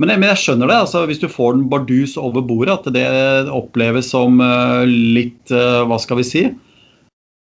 [0.00, 0.78] Men jeg, men jeg skjønner det.
[0.86, 5.84] altså Hvis du får den bardus over bordet, at det oppleves som uh, litt uh,
[5.90, 6.46] Hva skal vi si?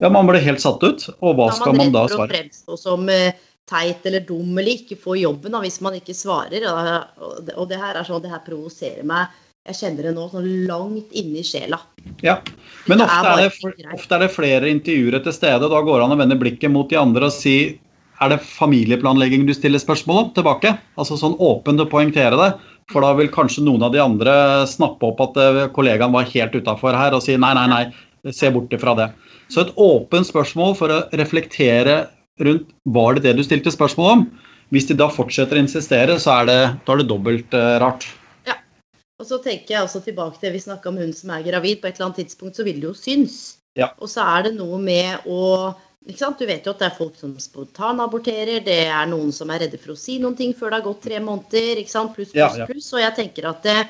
[0.03, 1.09] Ja, man blir helt satt ut.
[1.17, 2.29] Og hva skal man da svare?
[2.29, 3.09] Man er redd å fremstå som
[3.69, 6.67] teit eller dum eller ikke få jobben da, hvis man ikke svarer.
[6.69, 9.33] Og, og det her er sånn, det her provoserer meg
[9.65, 11.79] jeg kjenner det nå sånn langt inni sjela.
[12.21, 12.35] Ja,
[12.85, 15.65] men ofte er, det, ofte er, det, flere intervjuere til stede.
[15.65, 17.55] og Da går det an å vende blikket mot de andre og si
[18.21, 20.75] er det familieplanlegging du stiller spørsmål om tilbake?
[21.01, 22.51] Altså sånn åpent å poengtere det.
[22.93, 24.35] For da vil kanskje noen av de andre
[24.69, 28.51] snappe opp at eh, kollegaen var helt utafor her og si nei, nei, nei, se
[28.53, 29.09] bort ifra det.
[29.49, 32.03] Så et åpent spørsmål for å reflektere
[32.43, 34.27] rundt var det det du stilte spørsmål om.
[34.73, 38.07] Hvis de da fortsetter å insistere, så er det, da er det dobbelt uh, rart.
[39.15, 41.79] Og så tenker jeg også tilbake til vi snakka om hun som er gravid.
[41.79, 43.37] På et eller annet tidspunkt så vil det jo synes.
[43.79, 43.93] Ja.
[44.03, 45.43] Og så er det noe med å
[46.05, 46.37] ikke sant?
[46.37, 48.59] Du vet jo at det er folk som spontanaborterer.
[48.65, 51.05] Det er noen som er redde for å si noen ting før det har gått
[51.07, 51.81] tre måneder.
[51.81, 52.13] ikke sant?
[52.13, 52.67] Pluss, pluss, ja, ja.
[52.69, 52.91] pluss.
[52.93, 53.81] Og jeg tenker at eh,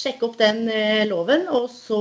[0.00, 2.00] sjekk opp den eh, loven, og så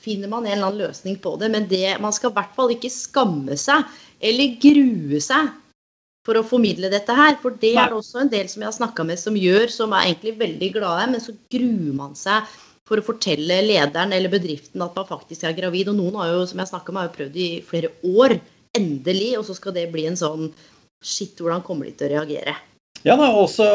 [0.00, 1.50] finner man en eller annen løsning på det.
[1.52, 3.84] Men det, man skal i hvert fall ikke skamme seg
[4.20, 5.50] eller grue seg
[6.26, 7.36] for å formidle dette her.
[7.42, 9.94] For det er det også en del som jeg har snakka med som gjør, som
[9.94, 12.48] er egentlig veldig glade, men så gruer man seg
[12.86, 15.90] for å fortelle lederen eller bedriften at man faktisk er gravid.
[15.90, 18.38] Og noen har jo, som jeg snakka med, har jo prøvd i flere år.
[18.76, 19.32] Endelig.
[19.40, 20.50] Og så skal det bli en sånn
[21.06, 22.54] Shit, hvordan kommer de til å reagere?
[23.06, 23.66] Ja, og så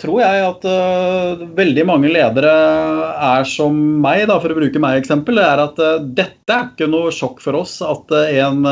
[0.00, 2.52] tror jeg at uh, veldig mange ledere
[3.12, 5.36] er som meg, da, for å bruke meg eksempel.
[5.42, 8.64] Er at uh, dette er ikke noe sjokk for oss at uh, en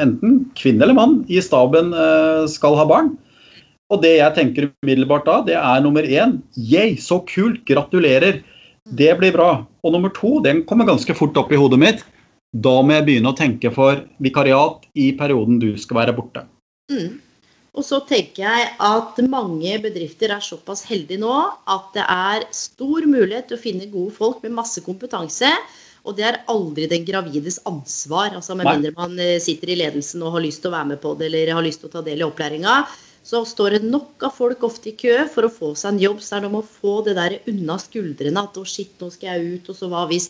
[0.00, 1.92] enten kvinne eller mann i staben
[2.48, 3.12] skal ha barn.
[3.92, 8.40] Og det jeg tenker umiddelbart da, det er nummer én yeah, så kult, gratulerer.
[8.96, 9.50] Det blir bra.
[9.84, 12.00] Og nummer to, den kommer ganske fort opp i hodet mitt.
[12.54, 16.46] Da må jeg begynne å tenke for vikariat i perioden du skal være borte.
[16.88, 17.20] Mm.
[17.74, 21.32] Og så tenker jeg at mange bedrifter er såpass heldige nå
[21.70, 25.50] at det er stor mulighet til å finne gode folk med masse kompetanse.
[26.04, 28.36] Og det er aldri den gravides ansvar.
[28.36, 31.02] altså Med mindre man eh, sitter i ledelsen og har lyst til å være med
[31.02, 32.82] på det eller har lyst til å ta del i opplæringa,
[33.24, 36.20] så står det nok av folk ofte i kø for å få seg en jobb.
[36.22, 39.32] Så er det om å få det der unna skuldrene at å shit, nå skal
[39.32, 40.28] jeg ut, og så hva hvis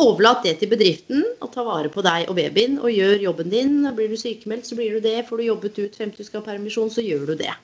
[0.00, 3.76] Overlat det til bedriften og ta vare på deg og babyen og gjør jobben din.
[3.94, 5.20] Blir du sykemeldt, så blir du det.
[5.28, 7.54] Får du jobbet ut 50 du skal ha permisjon, så gjør du det.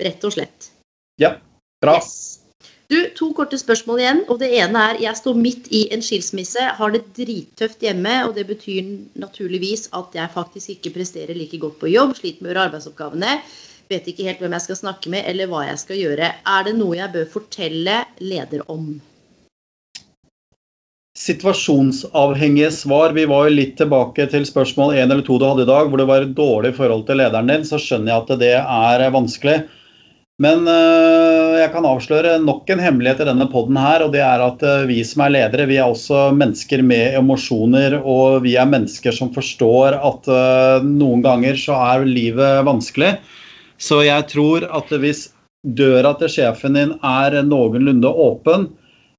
[0.00, 0.68] Rett og slett.
[1.20, 1.38] Ja,
[1.80, 1.96] bra.
[1.96, 2.40] Yes.
[2.90, 4.22] Du, To korte spørsmål igjen.
[4.28, 8.14] og Det ene er jeg står midt i en skilsmisse, har det drittøft hjemme.
[8.26, 12.50] og Det betyr naturligvis at jeg faktisk ikke presterer like godt på jobb, sliter med
[12.50, 13.36] å gjøre arbeidsoppgavene.
[13.90, 16.34] Vet ikke helt hvem jeg skal snakke med eller hva jeg skal gjøre.
[16.46, 19.00] Er det noe jeg bør fortelle leder om?
[21.20, 23.12] Situasjonsavhengige svar.
[23.12, 26.00] Vi var jo litt tilbake til spørsmål én eller to du hadde i dag, hvor
[26.00, 27.66] det var dårlig forhold til lederen din.
[27.68, 29.58] Så skjønner jeg at det er vanskelig.
[30.40, 34.40] Men øh, jeg kan avsløre nok en hemmelighet i denne poden her, og det er
[34.40, 38.70] at øh, vi som er ledere, vi er også mennesker med emosjoner, og vi er
[38.70, 43.18] mennesker som forstår at øh, noen ganger så er livet vanskelig.
[43.76, 45.26] Så jeg tror at hvis
[45.60, 48.70] døra til sjefen din er noenlunde åpen,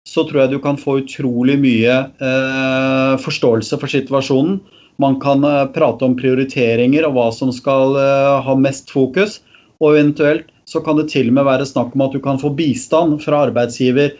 [0.07, 4.57] så tror jeg du kan få utrolig mye eh, forståelse for situasjonen.
[5.01, 9.39] Man kan eh, prate om prioriteringer og hva som skal eh, ha mest fokus.
[9.81, 12.51] Og eventuelt så kan det til og med være snakk om at du kan få
[12.57, 14.13] bistand fra arbeidsgiver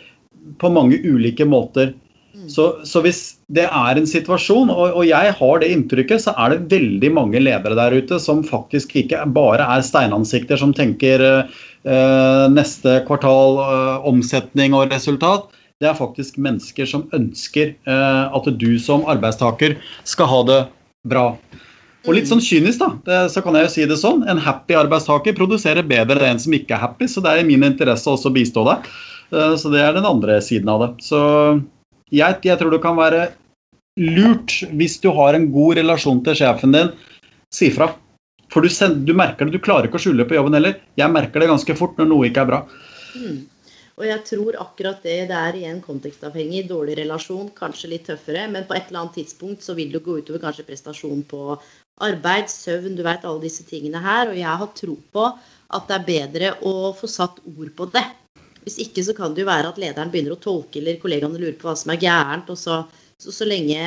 [0.62, 1.94] på mange ulike måter.
[2.32, 2.48] Mm.
[2.50, 3.22] Så, så hvis
[3.54, 7.42] det er en situasjon, og, og, jeg har det inntrykket, så er det veldig mange
[7.42, 14.08] ledere der ute som faktisk ikke bare er steinansikter som tenker eh, neste kvartal eh,
[14.12, 15.50] omsetning og resultat
[15.82, 20.62] det er faktisk mennesker som ønsker eh, at du som arbeidstaker skal ha det
[21.10, 21.26] bra.
[22.06, 24.24] Og litt sånn kynisk, da, det, så kan jeg jo si det sånn.
[24.30, 27.48] En happy arbeidstaker produserer bedre enn en som ikke er happy, så det er i
[27.50, 28.90] min interesse også å bistå deg.
[29.34, 30.92] Eh, så det er den andre siden av det.
[31.06, 31.20] Så
[32.14, 33.28] jeg, jeg tror det kan være
[34.02, 36.94] lurt, hvis du har en god relasjon til sjefen din,
[37.54, 37.92] si fra.
[38.52, 40.78] For du, send, du merker det, du klarer ikke å skjule på jobben heller.
[41.00, 42.62] Jeg merker det ganske fort når noe ikke er bra.
[43.16, 43.38] Mm.
[44.00, 46.64] Og jeg tror akkurat det det er igjen kontekstavhengig.
[46.70, 48.48] Dårlig relasjon, kanskje litt tøffere.
[48.52, 51.58] Men på et eller annet tidspunkt så vil det gå utover kanskje prestasjon på
[52.02, 54.32] arbeid, søvn, du vet alle disse tingene her.
[54.32, 55.28] Og jeg har tro på
[55.72, 58.08] at det er bedre å få satt ord på det.
[58.66, 61.58] Hvis ikke så kan det jo være at lederen begynner å tolke, eller kollegaene lurer
[61.58, 62.52] på hva som er gærent.
[62.54, 62.84] og så
[63.22, 63.78] så, så lenge,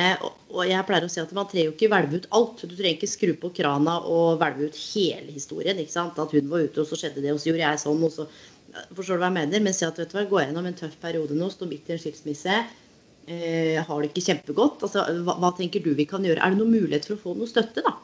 [0.47, 2.61] og jeg pleier å si at Man trenger jo ikke hvelve ut alt.
[2.63, 5.79] Du trenger ikke skru på krana og hvelve ut hele historien.
[5.81, 6.19] ikke sant?
[6.21, 8.05] At hun var ute, og så skjedde det, og så gjorde jeg sånn.
[8.07, 8.27] og så
[8.95, 9.63] Forstår du hva jeg mener?
[9.63, 11.89] Men si at vet du hva, går jeg gjennom en tøff periode nå, står midt
[11.89, 12.57] i en skilsmisse.
[13.25, 14.83] Eh, har det ikke kjempegodt.
[14.85, 16.41] altså, hva, hva, tenker du vi kan gjøre?
[16.41, 17.83] Er det noen mulighet for å få noe støtte?
[17.85, 17.95] da?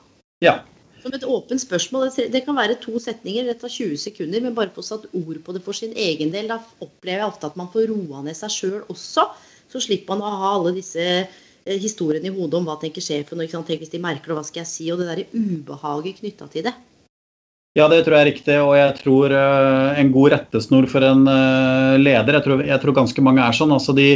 [0.41, 0.55] Ja.
[1.01, 2.09] Som et åpent spørsmål.
[2.33, 4.41] Det kan være to setninger, det tar 20 sekunder.
[4.41, 6.49] Men bare få satt ord på det for sin egen del.
[6.49, 9.27] Da opplever jeg ofte at man får roa ned seg sjøl også.
[9.71, 13.41] Så slipper man å ha alle disse eh, historiene i hodet om hva tenker sjefen,
[13.41, 16.49] og tenk hvis de merker det, hva skal jeg si, og det derre ubehaget knytta
[16.51, 16.73] til det.
[17.71, 21.21] Ja, det tror jeg er riktig, og jeg tror uh, en god rettesnor for en
[21.23, 23.71] uh, leder jeg tror, jeg tror, ganske mange er sånn.
[23.71, 24.09] altså de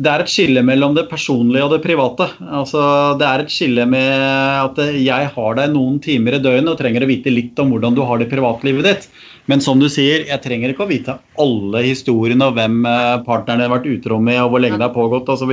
[0.00, 2.24] det er et skille mellom det personlige og det private.
[2.40, 2.80] Altså,
[3.20, 7.04] det er et skille med at jeg har deg noen timer i døgnet og trenger
[7.04, 9.10] å vite litt om hvordan du har det privatlivet ditt.
[9.50, 13.66] Men som du sier, jeg trenger ikke å vite alle historiene og hvem eh, partneren
[13.66, 15.52] har vært utro med og hvor lenge det har pågått osv.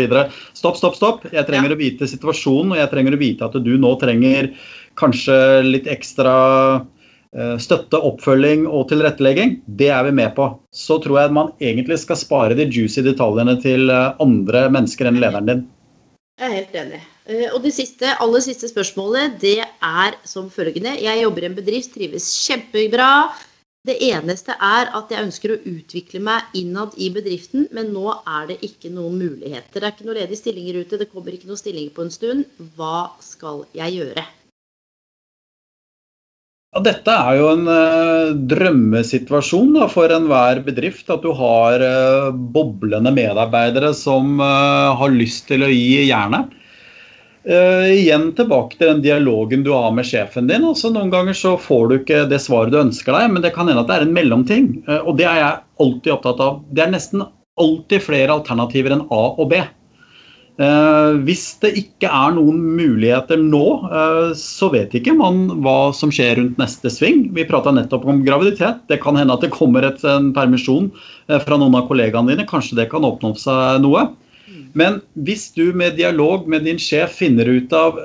[0.56, 1.28] Stopp, stopp, stopp.
[1.28, 4.54] Jeg trenger å vite situasjonen, og jeg trenger å vite at du nå trenger
[4.96, 6.38] kanskje litt ekstra
[6.80, 6.97] Eh,
[7.62, 10.50] støtte, oppfølging og tilrettelegging, det er vi med på.
[10.74, 15.20] Så tror jeg man egentlig skal spare de juicy detaljene til eh, andre mennesker enn
[15.22, 15.66] lederen din.
[16.38, 17.02] Jeg er helt enig.
[17.26, 20.96] Eh, og det siste, aller siste spørsmålet det er som følgende.
[21.02, 23.12] Jeg jobber i en bedrift, trives kjempebra.
[23.88, 28.50] Det eneste er at jeg ønsker å utvikle meg innad i bedriften, men nå er
[28.52, 29.80] det ikke noen muligheter.
[29.80, 32.44] Det er ikke noen ledige stillinger ute, det kommer ikke noen stillinger på en stund.
[32.76, 34.26] Hva skal jeg gjøre?
[36.76, 41.08] Ja, dette er jo en eh, drømmesituasjon da, for enhver bedrift.
[41.14, 46.54] At du har eh, boblende medarbeidere som eh, har lyst til å gi jernet.
[47.48, 50.66] igjen tilbake til den dialogen du har med sjefen din.
[50.68, 53.70] Altså, noen ganger så får du ikke det svaret du ønsker deg, men det kan
[53.72, 54.66] hende at det er en mellomting.
[54.98, 56.60] og det er jeg alltid opptatt av.
[56.76, 57.24] Det er nesten
[57.58, 59.62] alltid flere alternativer enn A og B.
[60.58, 66.10] Eh, hvis det ikke er noen muligheter nå, eh, så vet ikke man hva som
[66.14, 67.28] skjer rundt neste sving.
[67.36, 68.82] Vi prata nettopp om graviditet.
[68.90, 70.90] Det kan hende at det kommer et, en permisjon
[71.30, 72.48] eh, fra noen av kollegaene dine.
[72.50, 74.08] Kanskje det kan åpne opp seg noe.
[74.78, 77.98] Men hvis du med dialog med din sjef finner ut av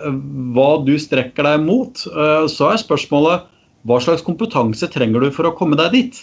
[0.52, 3.44] hva du strekker deg mot, så er spørsmålet
[3.88, 6.22] hva slags kompetanse trenger du for å komme deg dit?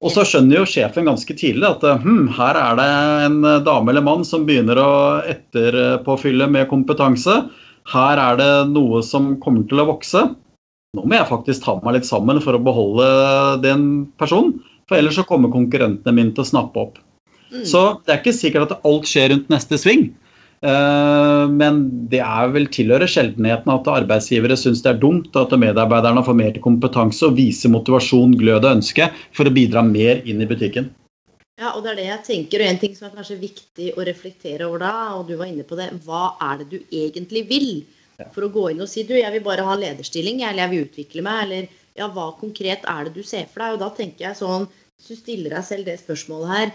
[0.00, 2.86] Og så skjønner jo sjefen ganske tidlig at hm, her er det
[3.26, 4.92] en dame eller mann som begynner å
[5.28, 7.34] etterpåfylle med kompetanse.
[7.90, 10.24] Her er det noe som kommer til å vokse.
[10.96, 13.10] Nå må jeg faktisk ta meg litt sammen for å beholde
[13.62, 13.84] den
[14.20, 14.56] personen.
[14.90, 16.96] For ellers så kommer konkurrentene mine til å snappe opp.
[17.50, 17.62] Mm.
[17.68, 20.08] Så det er ikke sikkert at alt skjer rundt neste sving.
[20.60, 21.82] Eh, men
[22.12, 26.50] det er vel tilhører sjeldenheten at arbeidsgivere syns det er dumt at medarbeiderne får mer
[26.56, 30.90] til kompetanse og viser motivasjon, glød og ønske for å bidra mer inn i butikken.
[31.60, 32.62] Ja, og det er det jeg tenker.
[32.62, 35.64] Og en ting som er kanskje viktig å reflektere over da, og du var inne
[35.68, 37.72] på det, hva er det du egentlig vil?
[38.34, 40.86] For å gå inn og si du, jeg vil bare ha lederstilling, eller jeg vil
[40.86, 43.76] utvikle meg, eller ja, hva konkret er det du ser for deg?
[43.76, 44.66] Og da tenker jeg sånn,
[45.00, 46.72] hvis du stiller deg selv det spørsmålet her,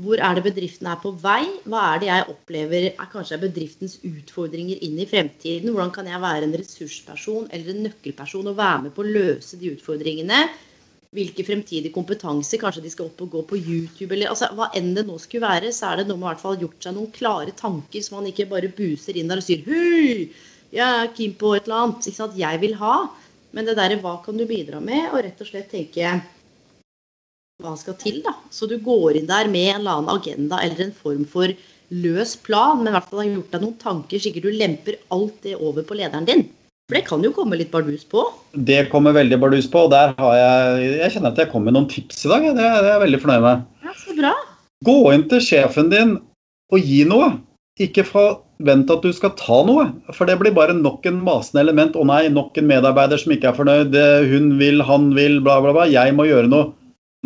[0.00, 1.42] hvor er det bedriften er på vei?
[1.68, 5.68] Hva er det jeg opplever er kanskje bedriftens utfordringer inn i fremtiden?
[5.68, 9.60] Hvordan kan jeg være en ressursperson eller en nøkkelperson og være med på å løse
[9.60, 10.38] de utfordringene?
[11.12, 12.56] Hvilke fremtidige kompetanse?
[12.56, 14.14] Kanskje de skal opp og gå på YouTube?
[14.14, 16.60] eller altså, Hva enn det nå skulle være, så er det noe med hvert fall
[16.64, 20.30] gjort seg noen klare tanker, så man ikke bare buser inn der og sier Hei,
[20.72, 22.06] jeg er keen på et eller annet.
[22.08, 22.40] Ikke sant?
[22.40, 22.96] Jeg vil ha.
[23.52, 25.10] Men det derre hva kan du bidra med?
[25.12, 26.16] Og rett og slett tenke
[27.62, 28.22] hva skal til.
[28.24, 28.34] da.
[28.50, 31.54] Så du går inn der med en eller annen agenda eller en form for
[31.92, 35.38] løs plan, men i hvert fall har gjort deg noen tanker, sikkert du lemper alt
[35.44, 36.46] det over på lederen din.
[36.88, 38.24] For det kan jo komme litt bardus på?
[38.52, 39.86] Det kommer veldig bardus på.
[39.86, 42.42] og der har Jeg jeg kjenner at jeg kom med noen tips i dag.
[42.42, 43.62] Det, det er jeg veldig fornøyd med.
[43.86, 44.34] Ja, så bra.
[44.84, 46.18] Gå inn til sjefen din
[46.72, 47.30] og gi noe.
[47.80, 51.96] Ikke forvent at du skal ta noe, for det blir bare nok en masende element.
[51.96, 53.96] Å nei, nok en medarbeider som ikke er fornøyd.
[54.28, 55.88] Hun vil, han vil, bla, bla, bla.
[55.88, 56.72] Jeg må gjøre noe.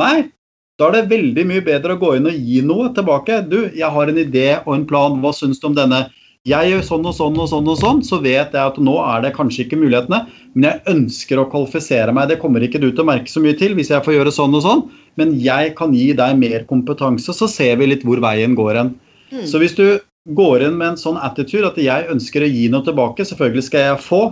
[0.00, 0.28] Nei,
[0.76, 3.40] da er det veldig mye bedre å gå inn og gi noe tilbake.
[3.48, 6.06] Du, jeg har en idé og en plan, hva syns du om denne?
[6.46, 9.24] Jeg gjør sånn og sånn og sånn og sånn, så vet jeg at nå er
[9.24, 10.20] det kanskje ikke mulighetene,
[10.54, 12.28] men jeg ønsker å kvalifisere meg.
[12.30, 14.54] Det kommer ikke du til å merke så mye til hvis jeg får gjøre sånn
[14.54, 14.84] og sånn,
[15.18, 18.92] men jeg kan gi deg mer kompetanse, så ser vi litt hvor veien går hen.
[19.32, 19.42] Mm.
[19.48, 19.98] Så hvis du
[20.38, 23.88] går inn med en sånn attitude at jeg ønsker å gi noe tilbake, selvfølgelig skal
[23.88, 24.22] jeg få,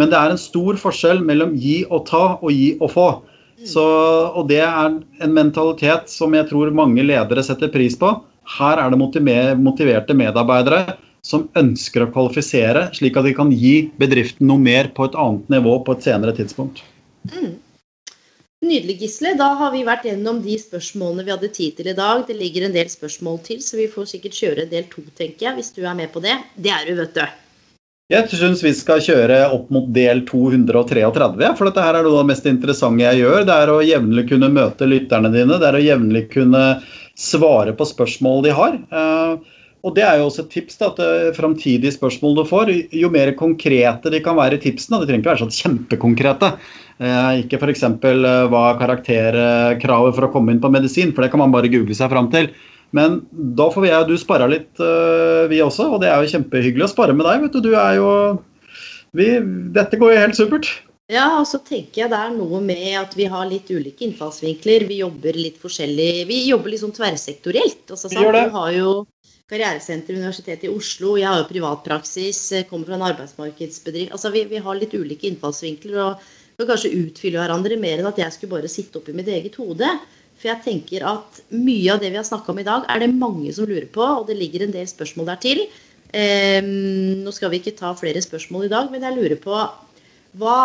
[0.00, 3.08] men det er en stor forskjell mellom gi og ta og gi og få.
[3.64, 3.84] Så,
[4.36, 8.12] og det er en mentalitet som jeg tror mange ledere setter pris på.
[8.58, 9.00] Her er det
[9.60, 15.06] motiverte medarbeidere som ønsker å kvalifisere, slik at de kan gi bedriften noe mer på
[15.08, 16.82] et annet nivå på et senere tidspunkt.
[17.32, 17.54] Mm.
[18.64, 19.34] Nydelig, Gisle.
[19.36, 22.24] Da har vi vært gjennom de spørsmålene vi hadde tid til i dag.
[22.28, 25.48] Det ligger en del spørsmål til, så vi får sikkert kjøre en del to, tenker
[25.48, 26.36] jeg, hvis du er med på det.
[26.56, 27.24] Det er du, vet du.
[28.12, 31.06] Jeg syns vi skal kjøre opp mot del 233,
[31.56, 33.46] for dette her er noe av det mest interessante jeg gjør.
[33.48, 35.56] Det er å jevnlig kunne møte lytterne dine.
[35.56, 36.64] Det er å jevnlig kunne
[37.16, 38.76] svare på spørsmål de har.
[38.76, 39.54] Eh,
[39.88, 43.32] og det er jo også et tips da, eh, framtidige spørsmål du får, jo mer
[43.40, 46.52] konkrete de kan være i tipsene, det trenger ikke være sånn kjempekonkrete.
[47.00, 47.86] Eh, ikke f.eks.
[48.04, 51.96] hva er karakterkravet for å komme inn på medisin, for det kan man bare google
[51.96, 52.52] seg fram til.
[52.94, 55.90] Men da får vi jeg og du spara litt, uh, vi også.
[55.96, 57.46] Og det er jo kjempehyggelig å spare med deg.
[57.46, 57.62] vet du.
[57.70, 58.10] Du er jo
[59.14, 59.30] vi,
[59.74, 60.70] Dette går jo helt supert.
[61.12, 64.86] Ja, og så tenker jeg det er noe med at vi har litt ulike innfallsvinkler.
[64.88, 66.24] Vi jobber litt forskjellig.
[66.30, 67.84] Vi jobber liksom tverrsektorielt.
[67.90, 68.46] Altså, vi gjør det.
[68.48, 68.94] Du har jo
[69.52, 71.18] karrieresenter ved Universitetet i Oslo.
[71.20, 72.40] Jeg har jo privatpraksis,
[72.70, 74.14] kommer fra en arbeidsmarkedsbedrift.
[74.16, 76.24] Altså, vi, vi har litt ulike innfallsvinkler og
[76.56, 79.90] kan kanskje utfylle hverandre mer enn at jeg skulle bare sitte oppi mitt eget hode.
[80.44, 83.14] For jeg tenker at mye av det vi har snakka om i dag, er det
[83.16, 85.62] mange som lurer på, og det ligger en del spørsmål der til.
[86.12, 89.62] Eh, nå skal vi ikke ta flere spørsmål i dag, men jeg lurer på
[90.36, 90.58] hva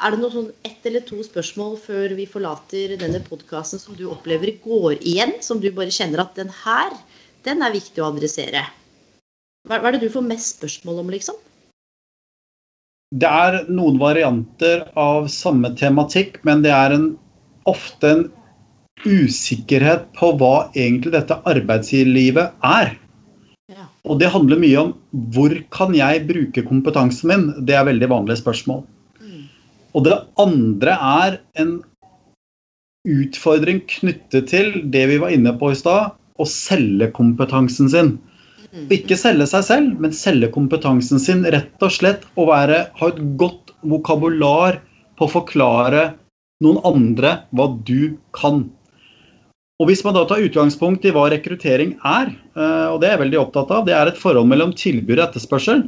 [0.00, 4.06] Er det noe sånn ett eller to spørsmål før vi forlater denne podkasten som du
[4.08, 6.94] opplever går igjen, som du bare kjenner at den her,
[7.44, 8.62] den er viktig å adressere?
[9.68, 11.36] Hva, hva er det du får mest spørsmål om, liksom?
[13.12, 17.10] Det er noen varianter av samme tematikk, men det er en,
[17.68, 18.24] ofte en
[19.06, 22.96] usikkerhet på hva egentlig dette arbeidslivet er.
[24.08, 24.94] Og det handler mye om
[25.34, 27.46] hvor kan jeg bruke kompetansen min?
[27.66, 28.82] Det er veldig vanlige spørsmål.
[29.20, 29.44] Mm.
[29.94, 31.76] Og det andre er en
[33.08, 38.14] utfordring knyttet til det vi var inne på i stad, å selge kompetansen sin.
[38.70, 41.42] Og Ikke selge seg selv, men selge kompetansen sin.
[41.44, 44.80] Rett og slett å være, ha et godt vokabular
[45.18, 46.04] på å forklare
[46.64, 48.68] noen andre hva du kan.
[49.80, 53.22] Og Hvis man da tar utgangspunkt i hva rekruttering er, eh, og det er jeg
[53.22, 55.86] veldig opptatt av, det er et forhold mellom tilbud og etterspørsel,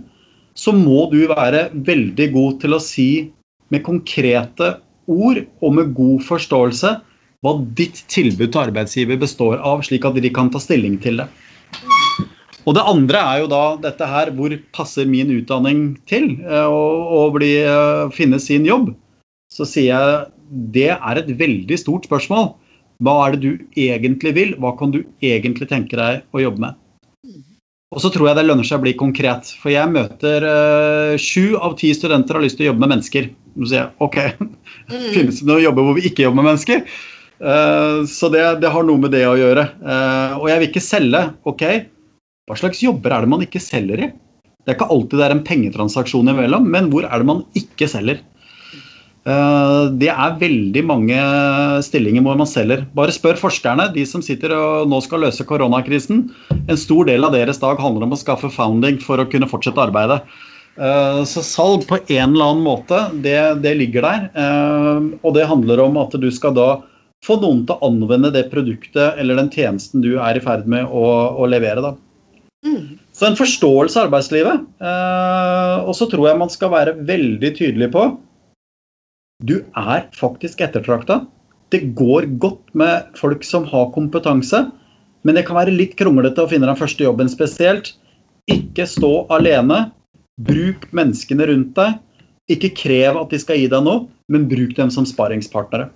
[0.56, 3.10] så må du være veldig god til å si
[3.72, 4.78] med konkrete
[5.12, 6.94] ord og med god forståelse
[7.42, 11.28] hva ditt tilbud til arbeidsgiver består av, slik at de kan ta stilling til det.
[12.64, 18.08] Og det andre er jo da dette her hvor passer min utdanning til å, eh,
[18.14, 18.94] finne sin jobb?
[19.52, 20.26] Så sier jeg
[20.72, 22.54] det er et veldig stort spørsmål.
[23.02, 24.54] Hva er det du egentlig vil?
[24.60, 26.78] Hva kan du egentlig tenke deg å jobbe med?
[27.92, 29.50] Og så tror jeg det lønner seg å bli konkret.
[29.60, 33.28] For jeg møter uh, av ti studenter har lyst til å jobbe med mennesker.
[33.58, 34.18] Så sier jeg OK,
[34.92, 35.08] mm.
[35.12, 36.86] finnes det noen jobber hvor vi ikke jobber med mennesker?
[37.42, 39.66] Uh, så det, det, har noe med det å gjøre.
[39.84, 41.22] Uh, og jeg vil ikke selge.
[41.52, 41.66] OK,
[42.48, 44.12] hva slags jobber er det man ikke selger i?
[44.62, 47.90] Det er ikke alltid det er en pengetransaksjon imellom, men hvor er det man ikke
[47.90, 48.22] selger?
[49.22, 51.18] Eh, det er veldig mange
[51.86, 52.86] stillinger hvor man selger.
[52.96, 56.24] Bare spør forskerne, de som sitter og nå skal løse koronakrisen.
[56.66, 59.82] En stor del av deres dag handler om å skaffe founding for å kunne fortsette
[59.82, 60.22] arbeidet.
[60.74, 64.30] Eh, så salg på en eller annen måte, det, det ligger der.
[64.34, 66.70] Eh, og det handler om at du skal da
[67.22, 70.90] få noen til å anvende det produktet eller den tjenesten du er i ferd med
[70.90, 71.04] å,
[71.38, 71.84] å levere.
[71.84, 71.94] da.
[72.66, 72.98] Mm.
[73.14, 74.66] Så en forståelse av arbeidslivet.
[75.86, 78.08] Og så tror jeg man skal være veldig tydelig på
[79.42, 81.22] du er faktisk ettertrakta.
[81.72, 84.66] Det går godt med folk som har kompetanse,
[85.22, 87.94] men det kan være litt kronglete å finne den første jobben spesielt.
[88.50, 89.86] Ikke stå alene.
[90.42, 91.98] Bruk menneskene rundt deg.
[92.50, 95.90] Ikke krev at de skal gi deg noe, men bruk dem som sparingspartnere.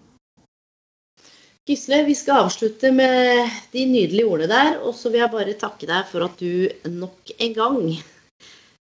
[1.66, 4.76] Gisle, vi skal avslutte med de nydelige ordene der.
[4.86, 7.80] Og så vil jeg bare takke deg for at du nok en gang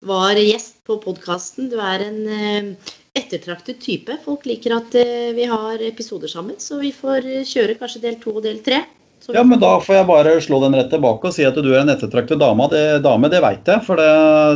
[0.04, 1.72] var gjest på podkasten.
[1.72, 4.18] Du er en eh, ettertraktet type.
[4.26, 8.20] Folk liker at eh, vi har episoder sammen, så vi får eh, kjøre kanskje del
[8.22, 8.84] to og del tre.
[9.32, 11.84] Ja, men Da får jeg bare slå den rett tilbake og si at du er
[11.84, 12.68] en ettertraktet dame.
[12.72, 14.08] Det, dame, det veit jeg, for det,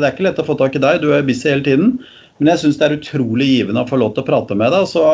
[0.01, 0.99] det, er ikke lett å få tak i deg.
[1.03, 1.93] Du er busy hele tiden.
[2.37, 4.83] Men jeg syns det er utrolig givende å få lov til å prate med deg.
[4.83, 5.05] Og så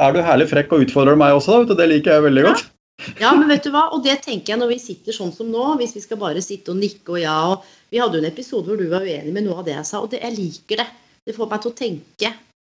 [0.00, 1.76] er du herlig frekk og utfordrer meg også, da.
[1.76, 2.64] Det liker jeg veldig godt.
[3.20, 5.66] Ja, men vet du hva, og det tenker jeg når vi sitter sånn som nå,
[5.76, 8.66] hvis vi skal bare sitte og nikke og ja og Vi hadde jo en episode
[8.70, 10.88] hvor du var uenig med noe av det jeg sa, og det, jeg liker det.
[11.28, 12.32] Det får meg til å tenke.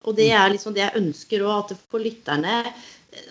[0.07, 2.62] Og det er liksom det jeg ønsker òg, at for lytterne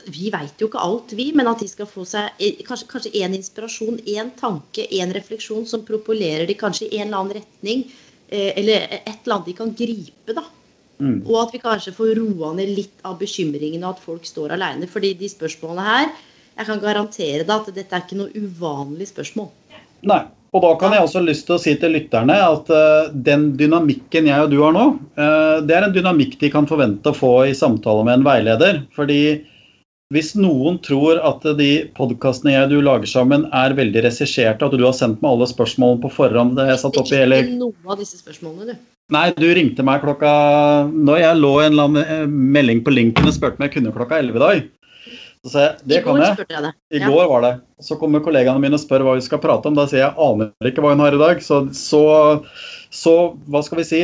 [0.09, 3.35] Vi veit jo ikke alt, vi, men at de skal få seg kanskje, kanskje en
[3.37, 7.83] inspirasjon, en tanke, en refleksjon som propolerer de kanskje i en eller annen retning.
[8.25, 10.41] Eh, eller et eller annet de kan gripe, da.
[11.27, 14.87] Og at vi kanskje får roa ned litt av bekymringen og at folk står aleine.
[14.89, 16.09] Fordi de spørsmålene her,
[16.55, 19.51] jeg kan garantere deg at dette er ikke noe uvanlig spørsmål.
[20.07, 20.23] Nei.
[20.55, 24.29] Og da kan jeg også lyst til å si til lytterne at uh, den dynamikken
[24.29, 24.85] jeg og du har nå,
[25.19, 28.79] uh, det er en dynamikk de kan forvente å få i samtale med en veileder.
[28.95, 29.19] Fordi
[30.13, 34.77] hvis noen tror at de podkastene jeg og du lager sammen er veldig regisserte, at
[34.77, 37.41] du har sendt meg alle spørsmålene på forhånd det er satt opp i hele...
[37.43, 38.91] Ikke noe av disse spørsmålene, du.
[39.13, 40.29] Nei, du ringte meg klokka
[40.89, 42.23] Når jeg lå en eller annen eh,
[42.55, 44.63] melding på LinkedIn og spurte om jeg kunne klokka 11 i dag.
[45.45, 46.45] Så jeg det I kan jeg.
[46.49, 46.73] jeg.
[46.91, 47.09] I Ja.
[47.09, 47.53] går var det.
[47.85, 49.75] Så kommer kollegaene mine og spør hva vi skal prate om.
[49.77, 51.41] Da sier jeg aner ikke hva hun har i dag.
[51.45, 52.01] Så, så,
[52.89, 54.01] så hva skal vi si?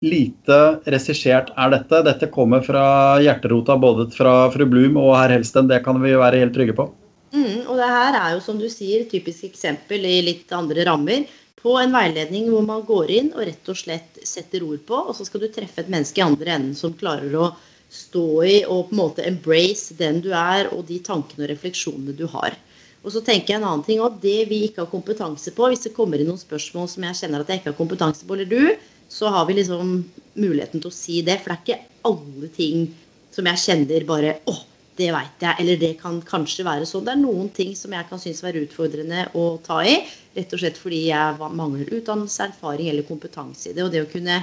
[0.00, 2.00] Lite regissert er dette.
[2.06, 5.68] Dette kommer fra hjerterota både fra fru Blum og herr Helsten.
[5.68, 6.86] Det kan vi være helt trygge på.
[7.34, 11.26] Mm, og det her er jo, som du sier, typisk eksempel i litt andre rammer
[11.58, 15.16] på en veiledning hvor man går inn og rett og slett setter ord på, og
[15.18, 17.50] så skal du treffe et menneske i andre enden som klarer å
[17.88, 22.16] stå i og på en måte embrace den du er, og de tankene og refleksjonene
[22.16, 22.56] du har.
[23.04, 25.86] Og så tenker jeg en annen ting, at Det vi ikke har kompetanse på, hvis
[25.86, 28.50] det kommer inn noen spørsmål som jeg kjenner at jeg ikke har kompetanse på, eller
[28.50, 28.74] du,
[29.08, 29.92] så har vi liksom
[30.36, 31.38] muligheten til å si det.
[31.40, 32.88] For det er ikke alle ting
[33.32, 34.64] som jeg kjenner bare åh,
[34.98, 37.06] det veit jeg, eller det kan kanskje være sånn.
[37.06, 39.94] Det er noen ting som jeg kan synes være utfordrende å ta i,
[40.34, 43.86] rett og slett fordi jeg mangler utdannelse, erfaring eller kompetanse i det.
[43.86, 44.42] Og det å kunne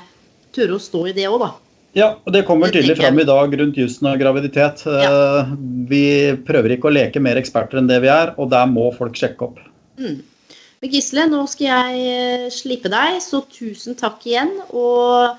[0.56, 1.52] tørre å stå i det òg, da.
[1.96, 4.84] Ja, og det kommer tydelig fram i dag rundt jussen og graviditet.
[4.84, 5.46] Ja.
[5.88, 6.06] Vi
[6.48, 9.48] prøver ikke å leke mer eksperter enn det vi er, og der må folk sjekke
[9.48, 9.62] opp.
[9.96, 14.52] Men Gisle, nå skal jeg eh, slippe deg, så tusen takk igjen.
[14.76, 15.32] Og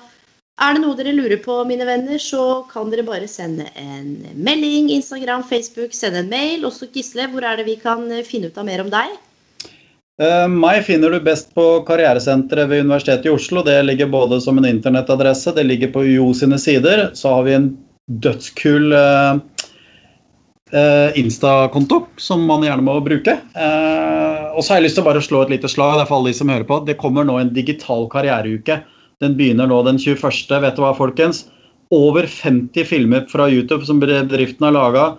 [0.57, 4.89] er det noe dere lurer på, mine venner, så kan dere bare sende en melding,
[4.97, 6.65] Instagram, Facebook, sende en mail.
[6.65, 9.13] Og så Gisle, hvor er det vi kan eh, finne ut av mer om deg?
[10.17, 13.61] Eh, Meg finner du best på Karrieresenteret ved Universitetet i Oslo.
[13.65, 17.11] Det ligger både som en internettadresse, det ligger på UiO sine sider.
[17.13, 17.67] Så har vi en
[18.07, 19.37] dødskul eh,
[20.73, 23.37] eh, Insta-konto som man gjerne må bruke.
[23.53, 26.17] Eh, og så har jeg lyst til å bare slå et lite slag det for
[26.17, 26.81] alle de som hører på.
[26.87, 28.81] Det kommer nå en digital karriereuke.
[29.21, 30.49] Den begynner nå den 21.
[30.65, 31.45] Vet du hva, folkens?
[31.93, 35.09] Over 50 filmer fra YouTube som bedriften har laga.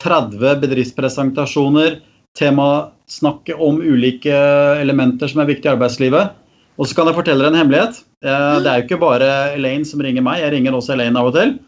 [0.00, 2.00] 30 bedriftspresentasjoner.
[2.36, 4.34] Temasnakke om ulike
[4.82, 6.34] elementer som er viktige i arbeidslivet.
[6.78, 8.02] Og så kan jeg fortelle dere en hemmelighet.
[8.24, 11.30] Eh, Det er jo ikke bare Elaine som ringer meg, jeg ringer også Elaine av
[11.30, 11.58] og til.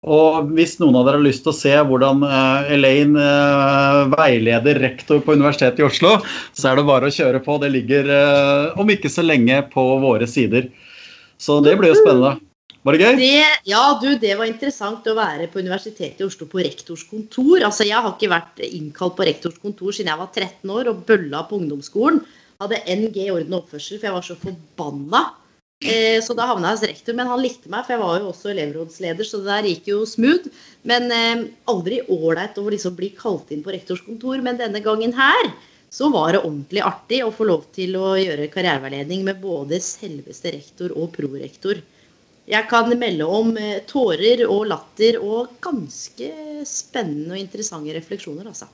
[0.00, 4.80] Og hvis noen av dere har lyst til å se hvordan eh, Elaine eh, veileder
[4.80, 6.18] rektor på Universitetet i Oslo,
[6.54, 7.58] så er det bare å kjøre på.
[7.60, 8.14] Det ligger
[8.80, 10.70] om ikke så lenge på våre sider.
[11.40, 12.38] Så det blir jo spennende.
[12.80, 13.16] Var det gøy?
[13.20, 17.58] Det, ja, du, det var interessant å være på Universitetet i Oslo på rektors kontor.
[17.66, 21.02] Altså, jeg har ikke vært innkalt på rektors kontor siden jeg var 13 år og
[21.10, 22.22] bølla på ungdomsskolen.
[22.60, 25.22] Hadde NG i orden og oppførsel, for jeg var så forbanna.
[25.80, 28.32] Eh, så da havna jeg hos rektor, men han likte meg, for jeg var jo
[28.32, 30.50] også elevrådsleder, så det der gikk jo smooth.
[30.88, 34.40] Men eh, aldri ålreit å liksom bli kalt inn på rektors kontor.
[34.44, 35.52] Men denne gangen her
[35.92, 40.52] så var det ordentlig artig å få lov til å gjøre karriereveiledning med både selveste
[40.56, 41.80] rektor og prorektor.
[42.50, 46.30] Jeg kan melde om eh, tårer og latter og ganske
[46.66, 48.66] spennende og interessante refleksjoner, altså.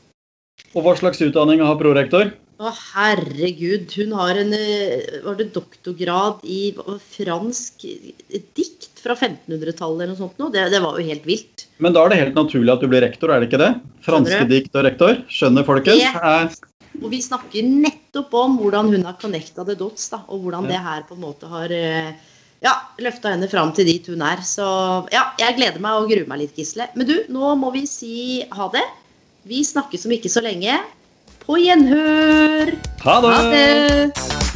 [0.72, 2.30] Og hva slags utdanning har prorektor?
[2.56, 3.92] Å, herregud.
[4.00, 6.70] Hun har en eh, var det doktorgrad i
[7.12, 10.38] fransk eh, dikt fra 1500-tallet eller noe sånt.
[10.40, 10.48] nå.
[10.54, 11.66] Det, det var jo helt vilt.
[11.84, 13.74] Men da er det helt naturlig at du blir rektor, er det ikke det?
[14.06, 15.20] Franske dikt og rektor.
[15.28, 16.00] Skjønner folkens?
[16.16, 16.72] Det-
[17.04, 20.80] Og vi snakker nettopp om hvordan hun har connecta the dots, da, og hvordan det
[20.80, 22.14] her på en måte har eh,
[22.64, 24.42] ja, løfta henne fram til dit hun er.
[24.46, 24.66] Så
[25.14, 26.88] ja, jeg gleder meg og gruer meg litt, Gisle.
[26.96, 28.16] Men du, nå må vi si
[28.56, 28.84] ha det.
[29.46, 30.80] Vi snakkes om ikke så lenge.
[31.46, 32.74] På gjenhør!
[33.04, 33.34] Ha det!
[33.36, 34.55] Ha det!